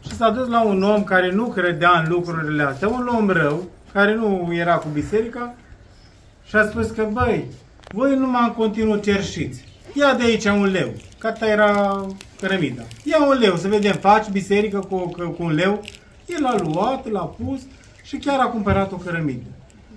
Și 0.00 0.14
s-a 0.14 0.30
dus 0.30 0.48
la 0.48 0.64
un 0.64 0.82
om 0.82 1.04
care 1.04 1.32
nu 1.32 1.44
credea 1.46 2.02
în 2.04 2.10
lucrurile 2.12 2.62
astea, 2.62 2.88
un 2.88 3.08
om 3.18 3.28
rău, 3.28 3.62
care 3.92 4.14
nu 4.14 4.48
era 4.52 4.74
cu 4.74 4.88
biserica, 4.92 5.54
și 6.44 6.56
a 6.56 6.62
spus 6.62 6.90
că, 6.90 7.08
băi, 7.12 7.44
voi 7.94 8.16
numai 8.16 8.44
în 8.46 8.52
continuu 8.52 8.96
cerșiți. 8.96 9.67
Ia 9.92 10.14
de 10.14 10.22
aici 10.22 10.44
un 10.44 10.70
leu. 10.70 10.92
Că 11.18 11.26
asta 11.26 11.46
era 11.46 12.06
cărămida. 12.40 12.82
Ia 13.04 13.26
un 13.26 13.38
leu, 13.38 13.56
să 13.56 13.68
vedem, 13.68 13.92
faci 13.92 14.28
biserică 14.28 14.78
cu, 14.78 14.96
cu, 14.96 15.28
cu 15.28 15.42
un 15.42 15.54
leu. 15.54 15.84
El 16.26 16.42
l-a 16.42 16.56
luat, 16.62 17.10
l-a 17.10 17.34
pus 17.44 17.60
și 18.02 18.16
chiar 18.16 18.40
a 18.40 18.46
cumpărat 18.46 18.92
o 18.92 18.96
cărămidă. 18.96 19.46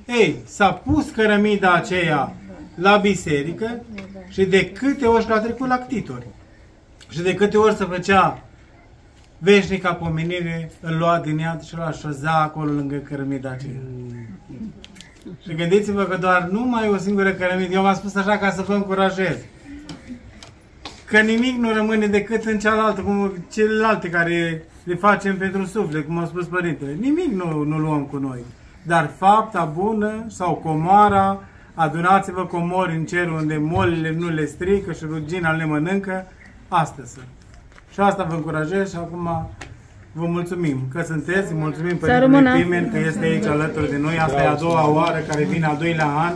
Ei, 0.08 0.36
s-a 0.46 0.72
pus 0.72 1.10
cărămida 1.10 1.74
aceea 1.74 2.36
la 2.76 2.98
biserică 2.98 3.84
și 4.30 4.46
de 4.46 4.72
câte 4.72 5.06
ori 5.06 5.24
și 5.26 5.32
a 5.32 5.40
trecut 5.40 5.68
la 5.68 5.78
ctitori. 5.78 6.26
Și 7.10 7.22
de 7.22 7.34
câte 7.34 7.58
ori 7.58 7.76
se 7.76 7.84
făcea 7.84 8.44
veșnica 9.38 9.94
pomenire, 9.94 10.72
îl 10.82 10.98
lua 10.98 11.22
din 11.26 11.38
ea 11.38 11.60
și 11.68 11.76
îl 11.76 11.82
așeza 11.82 12.42
acolo 12.42 12.72
lângă 12.72 12.96
cărămida 12.96 13.50
aceea. 13.50 13.82
Și 15.44 15.56
gândiți-vă 15.56 16.04
că 16.04 16.18
doar 16.18 16.48
numai 16.52 16.90
o 16.90 16.98
singură 16.98 17.32
cărămidă, 17.32 17.74
eu 17.74 17.82
v-am 17.82 17.96
spus 17.96 18.16
așa 18.16 18.38
ca 18.38 18.52
să 18.52 18.62
vă 18.62 18.74
încurajez, 18.74 19.38
că 21.12 21.20
nimic 21.20 21.58
nu 21.58 21.74
rămâne 21.74 22.08
decât 22.08 22.46
în 22.46 22.60
cealaltă, 22.60 23.02
cum 23.02 23.34
celelalte 23.52 24.10
care 24.10 24.64
le 24.84 24.96
facem 24.96 25.38
pentru 25.38 25.66
suflet, 25.66 26.06
cum 26.06 26.18
a 26.18 26.26
spus 26.26 26.46
părintele. 26.46 26.98
Nimic 27.00 27.34
nu, 27.34 27.64
nu 27.64 27.78
luăm 27.78 28.02
cu 28.02 28.18
noi. 28.18 28.40
Dar 28.84 29.10
fapta 29.18 29.72
bună 29.76 30.26
sau 30.28 30.54
comoara, 30.54 31.44
adunați-vă 31.74 32.46
comori 32.46 32.96
în 32.96 33.06
cer 33.06 33.30
unde 33.30 33.58
molile 33.58 34.16
nu 34.20 34.30
le 34.30 34.46
strică 34.46 34.92
și 34.92 35.06
rugina 35.10 35.52
le 35.52 35.66
mănâncă, 35.66 36.26
astea 36.68 37.04
sunt. 37.06 37.28
Și 37.94 38.00
asta 38.00 38.24
vă 38.24 38.36
încurajez 38.36 38.90
și 38.90 38.96
acum 38.96 39.50
vă 40.12 40.26
mulțumim 40.26 40.78
că 40.94 41.02
sunteți, 41.02 41.54
mulțumim 41.54 41.98
Părintele 41.98 42.20
rămână. 42.20 42.56
Pimen 42.56 42.92
că 42.92 42.98
este 42.98 43.26
aici 43.26 43.46
alături 43.46 43.90
de 43.90 43.98
noi. 43.98 44.20
Asta 44.20 44.44
e 44.44 44.48
a 44.48 44.56
doua 44.56 44.90
oară 44.90 45.18
care 45.28 45.44
vine 45.44 45.66
al 45.66 45.78
doilea 45.78 46.08
an. 46.08 46.34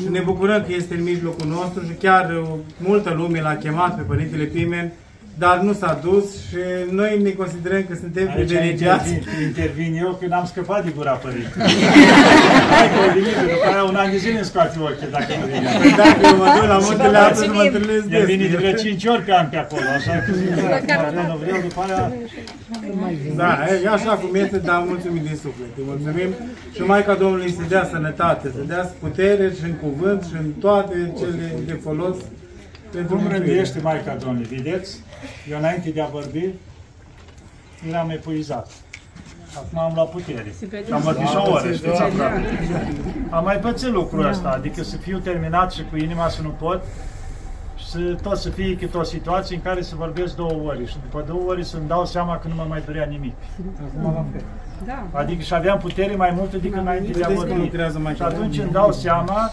Și 0.00 0.08
ne 0.10 0.20
bucurăm 0.20 0.62
că 0.62 0.72
este 0.72 0.94
în 0.94 1.02
mijlocul 1.02 1.46
nostru 1.46 1.84
și 1.84 1.92
chiar 1.92 2.30
uh, 2.30 2.48
multă 2.78 3.14
lume 3.14 3.40
l-a 3.40 3.56
chemat 3.56 3.96
pe 3.96 4.02
Părintele 4.02 4.44
Pimen 4.44 4.92
dar 5.38 5.58
nu 5.66 5.72
s-a 5.72 6.00
dus 6.02 6.24
și 6.48 6.56
noi 6.90 7.22
ne 7.22 7.30
considerăm 7.30 7.82
că 7.88 7.94
suntem 8.00 8.26
Aici 8.28 8.34
privilegiați. 8.36 9.08
intervin, 9.12 9.46
intervin 9.46 9.90
eu 10.04 10.16
când 10.20 10.32
am 10.32 10.46
scăpat 10.52 10.84
de 10.84 10.90
gura 10.96 11.12
părintele. 11.24 11.64
Hai 12.74 12.86
că 12.92 12.98
o 13.06 13.12
venit, 13.16 13.36
după 13.54 13.68
aia 13.72 13.82
un 13.90 13.96
an 14.02 14.10
de 14.10 14.16
zile 14.24 14.36
îmi 14.36 14.44
scoate 14.50 14.76
ochii 14.88 15.08
dacă 15.16 15.32
nu 15.40 15.46
vine. 15.52 15.68
Păi 15.80 15.92
Dacă 16.02 16.18
eu 16.30 16.36
mă 16.42 16.46
duc 16.56 16.66
la 16.74 16.78
muntele 16.86 17.16
Atos, 17.18 17.46
mă 17.58 17.62
întâlnesc 17.66 18.04
El 18.18 18.24
vine 18.30 18.44
de 18.44 18.50
des. 18.50 18.58
vreo 18.60 18.72
5 18.72 19.04
ori 19.12 19.22
pe 19.28 19.32
an 19.40 19.46
pe 19.52 19.56
acolo, 19.64 19.86
așa 19.98 20.14
că 20.24 20.30
dacă 20.96 21.20
nu 21.30 21.36
vreau, 21.42 21.58
după 21.68 21.80
aia 21.86 22.02
Da, 23.40 23.50
e 23.84 23.88
așa 23.98 24.12
cum 24.20 24.30
este, 24.34 24.58
dar 24.68 24.78
mulțumim 24.92 25.22
din 25.28 25.36
suflet. 25.44 25.72
Îi 25.80 25.84
mulțumim 25.92 26.30
și 26.74 26.80
Maica 26.90 27.14
Domnului 27.22 27.50
să 27.58 27.62
dea 27.68 27.84
sănătate, 27.92 28.46
să 28.56 28.62
dea 28.72 28.82
putere 29.04 29.46
și 29.58 29.64
în 29.70 29.74
cuvânt 29.84 30.20
și 30.28 30.34
în 30.42 30.48
toate 30.64 30.96
cele 31.18 31.46
de 31.66 31.76
folos 31.84 32.16
pentru 32.92 33.14
Cum 33.14 33.16
mântuire. 33.22 33.36
rânduiește 33.44 33.80
Maica 33.82 34.14
Domnului, 34.14 34.56
vedeți? 34.56 34.98
Eu 35.50 35.58
înainte 35.58 35.90
de 35.90 36.00
a 36.00 36.06
vorbi, 36.06 36.48
eram 37.88 38.10
epuizat. 38.10 38.70
Acum 39.56 39.78
am 39.78 39.92
luat 39.94 40.10
putere. 40.10 40.54
Am 40.92 41.00
vorbit 41.00 41.26
și 41.28 41.36
o 41.36 41.50
oră, 41.50 41.72
știți 41.72 42.02
aproape. 42.02 42.42
Am 43.30 43.44
mai 43.44 43.56
pățit 43.58 43.92
lucrul 43.92 44.26
ăsta, 44.26 44.48
adică 44.48 44.82
să 44.82 44.96
fiu 44.96 45.18
terminat 45.18 45.72
și 45.72 45.82
cu 45.90 45.96
inima 45.96 46.28
să 46.28 46.42
nu 46.42 46.48
pot, 46.48 46.82
și 47.76 47.86
să, 47.88 47.98
tot 48.22 48.36
să 48.36 48.48
fie 48.48 48.76
câte 48.76 48.96
o 48.96 49.02
situație 49.02 49.56
în 49.56 49.62
care 49.62 49.82
să 49.82 49.94
vorbesc 49.96 50.36
două 50.36 50.62
ori 50.66 50.86
și 50.88 50.96
după 51.02 51.24
două 51.26 51.42
ori 51.48 51.64
să-mi 51.64 51.86
dau 51.88 52.04
seama 52.06 52.38
că 52.38 52.48
nu 52.48 52.54
mă 52.54 52.64
mai 52.68 52.82
dorea 52.86 53.04
nimic. 53.04 53.34
Adică 55.12 55.42
și 55.42 55.54
aveam 55.54 55.78
putere 55.78 56.14
mai 56.14 56.32
multă 56.36 56.56
decât 56.56 56.78
înainte 56.78 57.12
de 57.12 57.24
a 57.24 57.26
Vedeți 57.26 57.40
cum 57.46 57.48
vorbi. 57.48 57.62
lucrează 57.64 57.98
mai 57.98 58.14
Și 58.14 58.22
atunci 58.22 58.58
îmi 58.58 58.70
dau 58.70 58.92
seama 58.92 59.52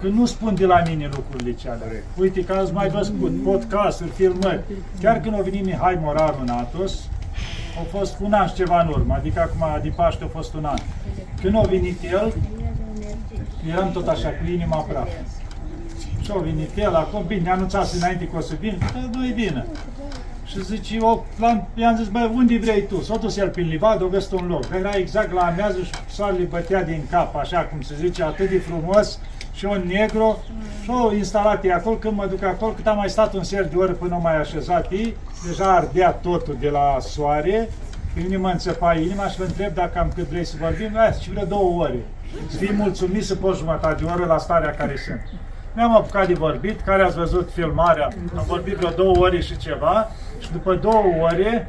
că 0.00 0.06
nu 0.06 0.26
spun 0.26 0.54
de 0.54 0.66
la 0.66 0.82
mine 0.86 1.08
lucrurile 1.14 1.52
cele. 1.52 2.04
Uite 2.18 2.44
că 2.44 2.52
ați 2.52 2.72
mai 2.72 2.88
văzut 2.88 3.42
podcasturi, 3.42 4.10
filmări. 4.10 4.60
Chiar 5.00 5.20
când 5.20 5.34
a 5.34 5.40
venit 5.42 5.64
Mihai 5.64 5.98
Moraru 6.00 6.38
în 6.40 6.48
Atos, 6.48 6.92
a 7.78 7.96
fost 7.98 8.16
un 8.20 8.32
an 8.32 8.46
și 8.46 8.54
ceva 8.54 8.82
în 8.82 8.88
urmă, 8.88 9.14
adică 9.14 9.40
acum 9.40 9.82
din 9.82 9.92
Paște 9.96 10.24
a 10.24 10.26
fost 10.26 10.54
un 10.54 10.64
an. 10.64 10.78
Când 11.40 11.56
a 11.56 11.60
venit 11.60 12.02
el, 12.02 12.32
eram 13.70 13.92
tot 13.92 14.08
așa 14.08 14.28
cu 14.28 14.50
inima 14.50 14.76
praf. 14.76 15.08
Și 16.22 16.30
a 16.34 16.38
venit 16.38 16.76
el 16.76 16.94
acum, 16.94 17.24
bine, 17.26 17.40
ne 17.40 17.50
anunțase 17.50 17.96
înainte 17.96 18.24
că 18.24 18.36
o 18.36 18.40
să 18.40 18.54
vin, 18.60 18.78
că 18.92 18.98
nu-i 19.12 19.32
bine. 19.32 19.66
Și 20.44 20.64
zice, 20.64 20.94
eu 20.94 21.26
l-am, 21.38 21.68
i-am 21.74 21.96
zis, 21.96 22.08
băi, 22.08 22.30
unde 22.34 22.58
vrei 22.58 22.86
tu? 22.86 23.02
S-a 23.02 23.16
dus 23.16 23.36
el 23.36 23.48
prin 23.48 23.68
livadă, 23.68 24.04
a 24.04 24.08
găsit 24.08 24.32
un 24.32 24.46
loc. 24.46 24.64
Era 24.78 24.90
exact 24.90 25.32
la 25.32 25.40
amiază 25.40 25.82
și 25.82 25.90
soarele 26.10 26.44
bătea 26.44 26.84
din 26.84 27.02
cap, 27.10 27.36
așa 27.36 27.60
cum 27.60 27.80
se 27.80 27.94
zice, 27.98 28.22
atât 28.22 28.48
de 28.50 28.58
frumos 28.58 29.18
și 29.60 29.66
un 29.66 29.82
negru. 29.86 30.42
Și 30.82 30.90
au 30.90 31.12
instalat 31.12 31.64
ei 31.64 31.72
acolo, 31.72 31.96
când 31.96 32.16
mă 32.16 32.26
duc 32.26 32.42
acolo, 32.42 32.72
cât 32.72 32.86
am 32.86 32.96
mai 32.96 33.08
stat 33.08 33.34
un 33.34 33.42
sfert 33.42 33.70
de 33.70 33.76
oră 33.76 33.92
până 33.92 34.14
au 34.14 34.20
mai 34.20 34.36
așezat 34.36 34.92
ei, 34.92 35.16
deja 35.46 35.74
ardea 35.74 36.10
totul 36.10 36.56
de 36.60 36.68
la 36.68 36.96
soare, 37.00 37.68
pe 38.14 38.20
mine 38.20 38.36
mă 38.36 38.48
înțepa 38.48 38.94
inima 38.94 39.26
și 39.26 39.38
vă 39.38 39.44
întreb 39.44 39.74
dacă 39.74 39.98
am 39.98 40.12
cât 40.14 40.28
vrei 40.28 40.44
să 40.44 40.54
vorbim, 40.60 40.96
eh, 40.96 41.20
și 41.20 41.30
vreo 41.30 41.44
două 41.44 41.82
ore. 41.82 42.04
Să 42.48 42.56
fii 42.56 42.72
mulțumit 42.72 43.24
să 43.24 43.34
poți 43.34 43.58
jumătate 43.58 44.04
de 44.04 44.10
oră 44.10 44.24
la 44.24 44.38
starea 44.38 44.70
care 44.70 44.96
sunt. 44.96 45.20
Mi-am 45.74 45.96
apucat 45.96 46.26
de 46.26 46.32
vorbit, 46.32 46.80
care 46.80 47.02
ați 47.02 47.16
văzut 47.16 47.50
filmarea, 47.52 48.08
am 48.36 48.44
vorbit 48.46 48.74
vreo 48.74 48.90
două 48.90 49.16
ore 49.18 49.40
și 49.40 49.56
ceva 49.56 50.10
și 50.38 50.52
după 50.52 50.74
două 50.74 51.04
ore 51.20 51.68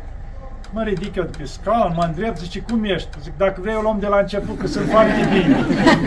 mă 0.74 0.84
ridic 0.84 1.16
eu 1.16 1.24
de 1.24 1.38
pe 1.38 1.46
scaun, 1.46 1.94
mă 1.96 2.04
îndrept, 2.04 2.38
zice, 2.38 2.60
cum 2.60 2.84
ești? 2.84 3.10
Zic, 3.22 3.34
dacă 3.38 3.62
vrei 3.62 3.76
o 3.76 3.82
luăm 3.82 3.98
de 4.00 4.08
la 4.08 4.20
început, 4.20 4.60
că 4.60 4.68
sunt 4.68 4.90
foarte 4.90 5.28
bine. 5.34 5.66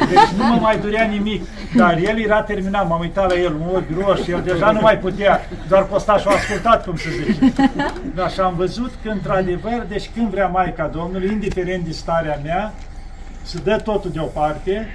Deci 0.08 0.38
nu 0.38 0.44
mă 0.44 0.58
mai 0.60 0.78
durea 0.78 1.04
nimic. 1.04 1.42
Dar 1.76 1.98
el 1.98 2.18
era 2.18 2.42
terminat, 2.42 2.88
m-am 2.88 3.00
uitat 3.00 3.30
la 3.30 3.38
el, 3.38 3.54
un 3.54 3.74
ochi 3.74 4.06
roșii, 4.06 4.32
el 4.32 4.42
deja 4.44 4.70
nu 4.70 4.80
mai 4.80 4.98
putea, 4.98 5.40
doar 5.68 5.88
costa 5.88 6.18
și-o 6.18 6.30
ascultat, 6.30 6.84
cum 6.84 6.96
se 6.96 7.10
zice. 7.10 7.52
Dar 8.14 8.30
și 8.30 8.40
am 8.40 8.54
văzut 8.56 8.92
că, 9.02 9.10
într-adevăr, 9.10 9.86
deci 9.88 10.10
când 10.14 10.28
vrea 10.30 10.46
Maica 10.46 10.86
Domnului, 10.86 11.28
indiferent 11.32 11.84
de 11.84 11.92
starea 11.92 12.40
mea, 12.42 12.72
să 13.42 13.58
dă 13.64 13.80
totul 13.84 14.10
deoparte 14.10 14.88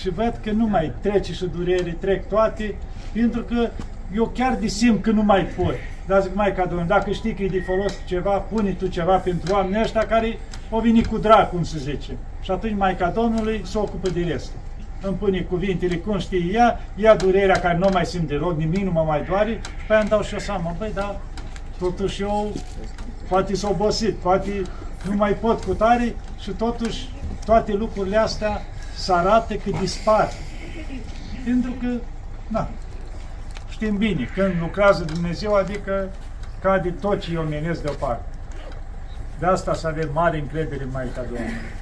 și 0.00 0.10
văd 0.10 0.40
că 0.44 0.50
nu 0.50 0.66
mai 0.66 0.92
trece 1.00 1.32
și 1.32 1.44
durere, 1.56 1.96
trec 2.00 2.28
toate, 2.28 2.74
pentru 3.12 3.40
că 3.40 3.70
eu 4.14 4.32
chiar 4.34 4.56
de 4.60 4.66
simt 4.66 5.02
că 5.02 5.10
nu 5.10 5.22
mai 5.22 5.42
pot. 5.56 5.74
Dar 6.08 6.22
zic, 6.22 6.34
mai 6.34 6.54
ca 6.54 6.64
domnul, 6.64 6.86
dacă 6.86 7.10
știi 7.10 7.34
că 7.34 7.42
e 7.42 7.48
de 7.48 7.60
folos 7.60 7.92
ceva, 8.06 8.30
pune 8.30 8.70
tu 8.70 8.86
ceva 8.86 9.16
pentru 9.16 9.54
oamenii 9.54 9.80
ăștia 9.80 10.06
care 10.06 10.38
o 10.70 10.80
veni 10.80 11.04
cu 11.04 11.18
drag, 11.18 11.48
cum 11.48 11.62
se 11.62 11.78
zice. 11.78 12.16
Și 12.40 12.50
atunci 12.50 12.76
Maica 12.76 13.08
Domnului 13.10 13.62
se 13.64 13.78
ocupă 13.78 14.08
de 14.08 14.20
restul. 14.20 14.58
Îmi 15.02 15.16
pune 15.16 15.40
cuvintele 15.40 15.96
cum 15.96 16.18
știe 16.18 16.50
ea, 16.52 16.80
ia 16.94 17.14
durerea 17.14 17.60
care 17.60 17.76
nu 17.76 17.88
mai 17.92 18.06
simt 18.06 18.28
deloc, 18.28 18.58
nimic 18.58 18.84
nu 18.84 18.90
mă 18.90 19.04
mai 19.06 19.24
doare, 19.24 19.60
pe 19.86 19.92
aia 19.92 20.00
îmi 20.00 20.08
dau 20.08 20.22
și 20.22 20.32
eu 20.32 20.38
seama, 20.38 20.74
băi, 20.78 20.90
da, 20.94 21.20
totuși 21.78 22.22
eu 22.22 22.52
poate 23.28 23.54
s-a 23.54 23.68
obosit, 23.68 24.14
poate 24.14 24.62
nu 25.08 25.16
mai 25.16 25.32
pot 25.32 25.64
cu 25.64 25.74
tare 25.74 26.14
și 26.40 26.50
totuși 26.50 27.08
toate 27.44 27.72
lucrurile 27.72 28.16
astea 28.16 28.62
să 28.94 29.12
arate 29.12 29.58
că 29.58 29.70
dispar. 29.80 30.28
Pentru 31.44 31.70
că, 31.80 31.86
na, 32.48 32.68
știm 33.80 33.96
bine, 33.96 34.28
când 34.34 34.54
lucrează 34.60 35.04
Dumnezeu, 35.04 35.54
adică 35.54 36.08
cade 36.62 36.94
tot 37.00 37.20
ce 37.20 37.32
e 37.34 37.38
omenesc 37.38 37.82
deoparte. 37.82 38.28
De 39.38 39.46
asta 39.46 39.74
să 39.74 39.86
avem 39.86 40.08
mare 40.12 40.38
încredere 40.38 40.82
în 40.82 40.88
Maica 40.92 41.22
Domnului. 41.22 41.76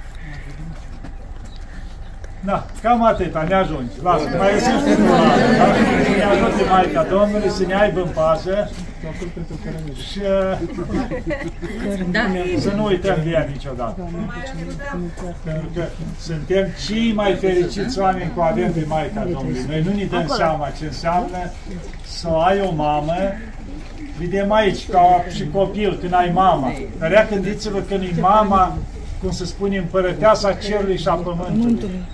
Da, 2.40 2.66
cam 2.82 3.04
atâta, 3.04 3.42
ne 3.42 3.54
ajunge. 3.54 4.02
Lasă, 4.02 4.28
mai 4.38 4.52
găsim 4.52 4.78
și 4.78 4.98
unul 4.98 5.14
altul, 5.14 5.54
da? 5.58 5.66
Să 6.04 6.10
ne 6.16 6.24
ajute 6.24 6.64
Maica 6.70 7.02
Domnului, 7.04 7.50
să 7.50 7.66
ne 7.66 7.74
aibă 7.74 8.00
în 8.00 8.08
pază 8.08 8.70
și 10.08 10.20
să 12.60 12.72
nu 12.76 12.84
uităm 12.84 13.18
de 13.24 13.30
ea 13.30 13.48
niciodată. 13.52 14.10
Pentru 15.44 15.68
că 15.74 15.84
suntem 16.20 16.66
cei 16.86 17.12
mai 17.12 17.34
fericiți 17.34 17.98
oameni 17.98 18.32
cu 18.34 18.40
avem 18.40 18.72
pe 18.72 18.84
Maica 18.86 19.20
Domnului. 19.20 19.64
Noi 19.68 19.82
nu 19.82 19.92
ne 19.94 20.04
dăm 20.04 20.26
seama 20.36 20.68
ce 20.78 20.84
înseamnă 20.84 21.52
să 22.04 22.28
ai 22.28 22.60
o 22.60 22.74
mamă 22.74 23.14
Vedem 24.18 24.52
aici, 24.52 24.88
ca 24.88 25.24
și 25.34 25.48
copil, 25.52 25.98
când 26.00 26.12
ai 26.12 26.30
mama. 26.34 26.72
Dar 26.98 27.12
ea 27.12 27.26
gândiți-vă 27.30 27.78
când 27.78 28.02
e 28.02 28.20
mama, 28.20 28.78
cum 29.22 29.30
se 29.30 29.44
spune, 29.44 29.76
împărăteasa 29.78 30.52
cerului 30.52 30.98
și 30.98 31.08
a 31.08 31.14
pământului, 31.14 32.04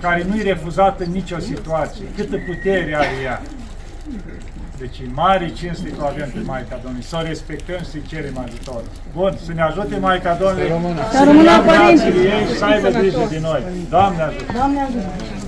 care 0.00 0.26
nu-i 0.28 0.42
refuzată 0.42 1.04
în 1.04 1.12
nicio 1.12 1.38
situație. 1.38 2.04
Câtă 2.16 2.36
putere 2.46 2.96
are 2.96 3.14
ea. 3.24 3.42
Deci 4.78 4.98
e 4.98 5.08
mare 5.14 5.52
cinste 5.58 5.88
că 5.88 6.02
o 6.02 6.06
avem 6.06 6.28
pe 6.34 6.40
Maica 6.44 6.76
Domnului. 6.82 7.06
Să 7.06 7.16
o 7.20 7.22
respectăm 7.22 7.78
și 7.78 7.90
să-i 7.90 8.02
cerem 8.06 8.38
ajutor. 8.46 8.82
Bun, 9.14 9.32
să 9.44 9.52
ne 9.52 9.62
ajute 9.62 9.96
Maica 9.96 10.34
Domnului 10.34 10.68
să 11.12 11.22
rămână 11.24 11.42
ne 11.42 11.50
ia 11.50 11.58
părinții. 11.60 12.10
brațele 12.10 12.22
ei 12.34 12.44
și 12.48 12.54
să 12.58 12.64
aibă 12.64 12.88
grijă 12.88 13.26
de 13.30 13.38
noi. 13.48 13.62
Doamne 13.88 14.22
ajută! 14.22 14.52
Doamne 14.52 14.80
ajută! 14.80 15.45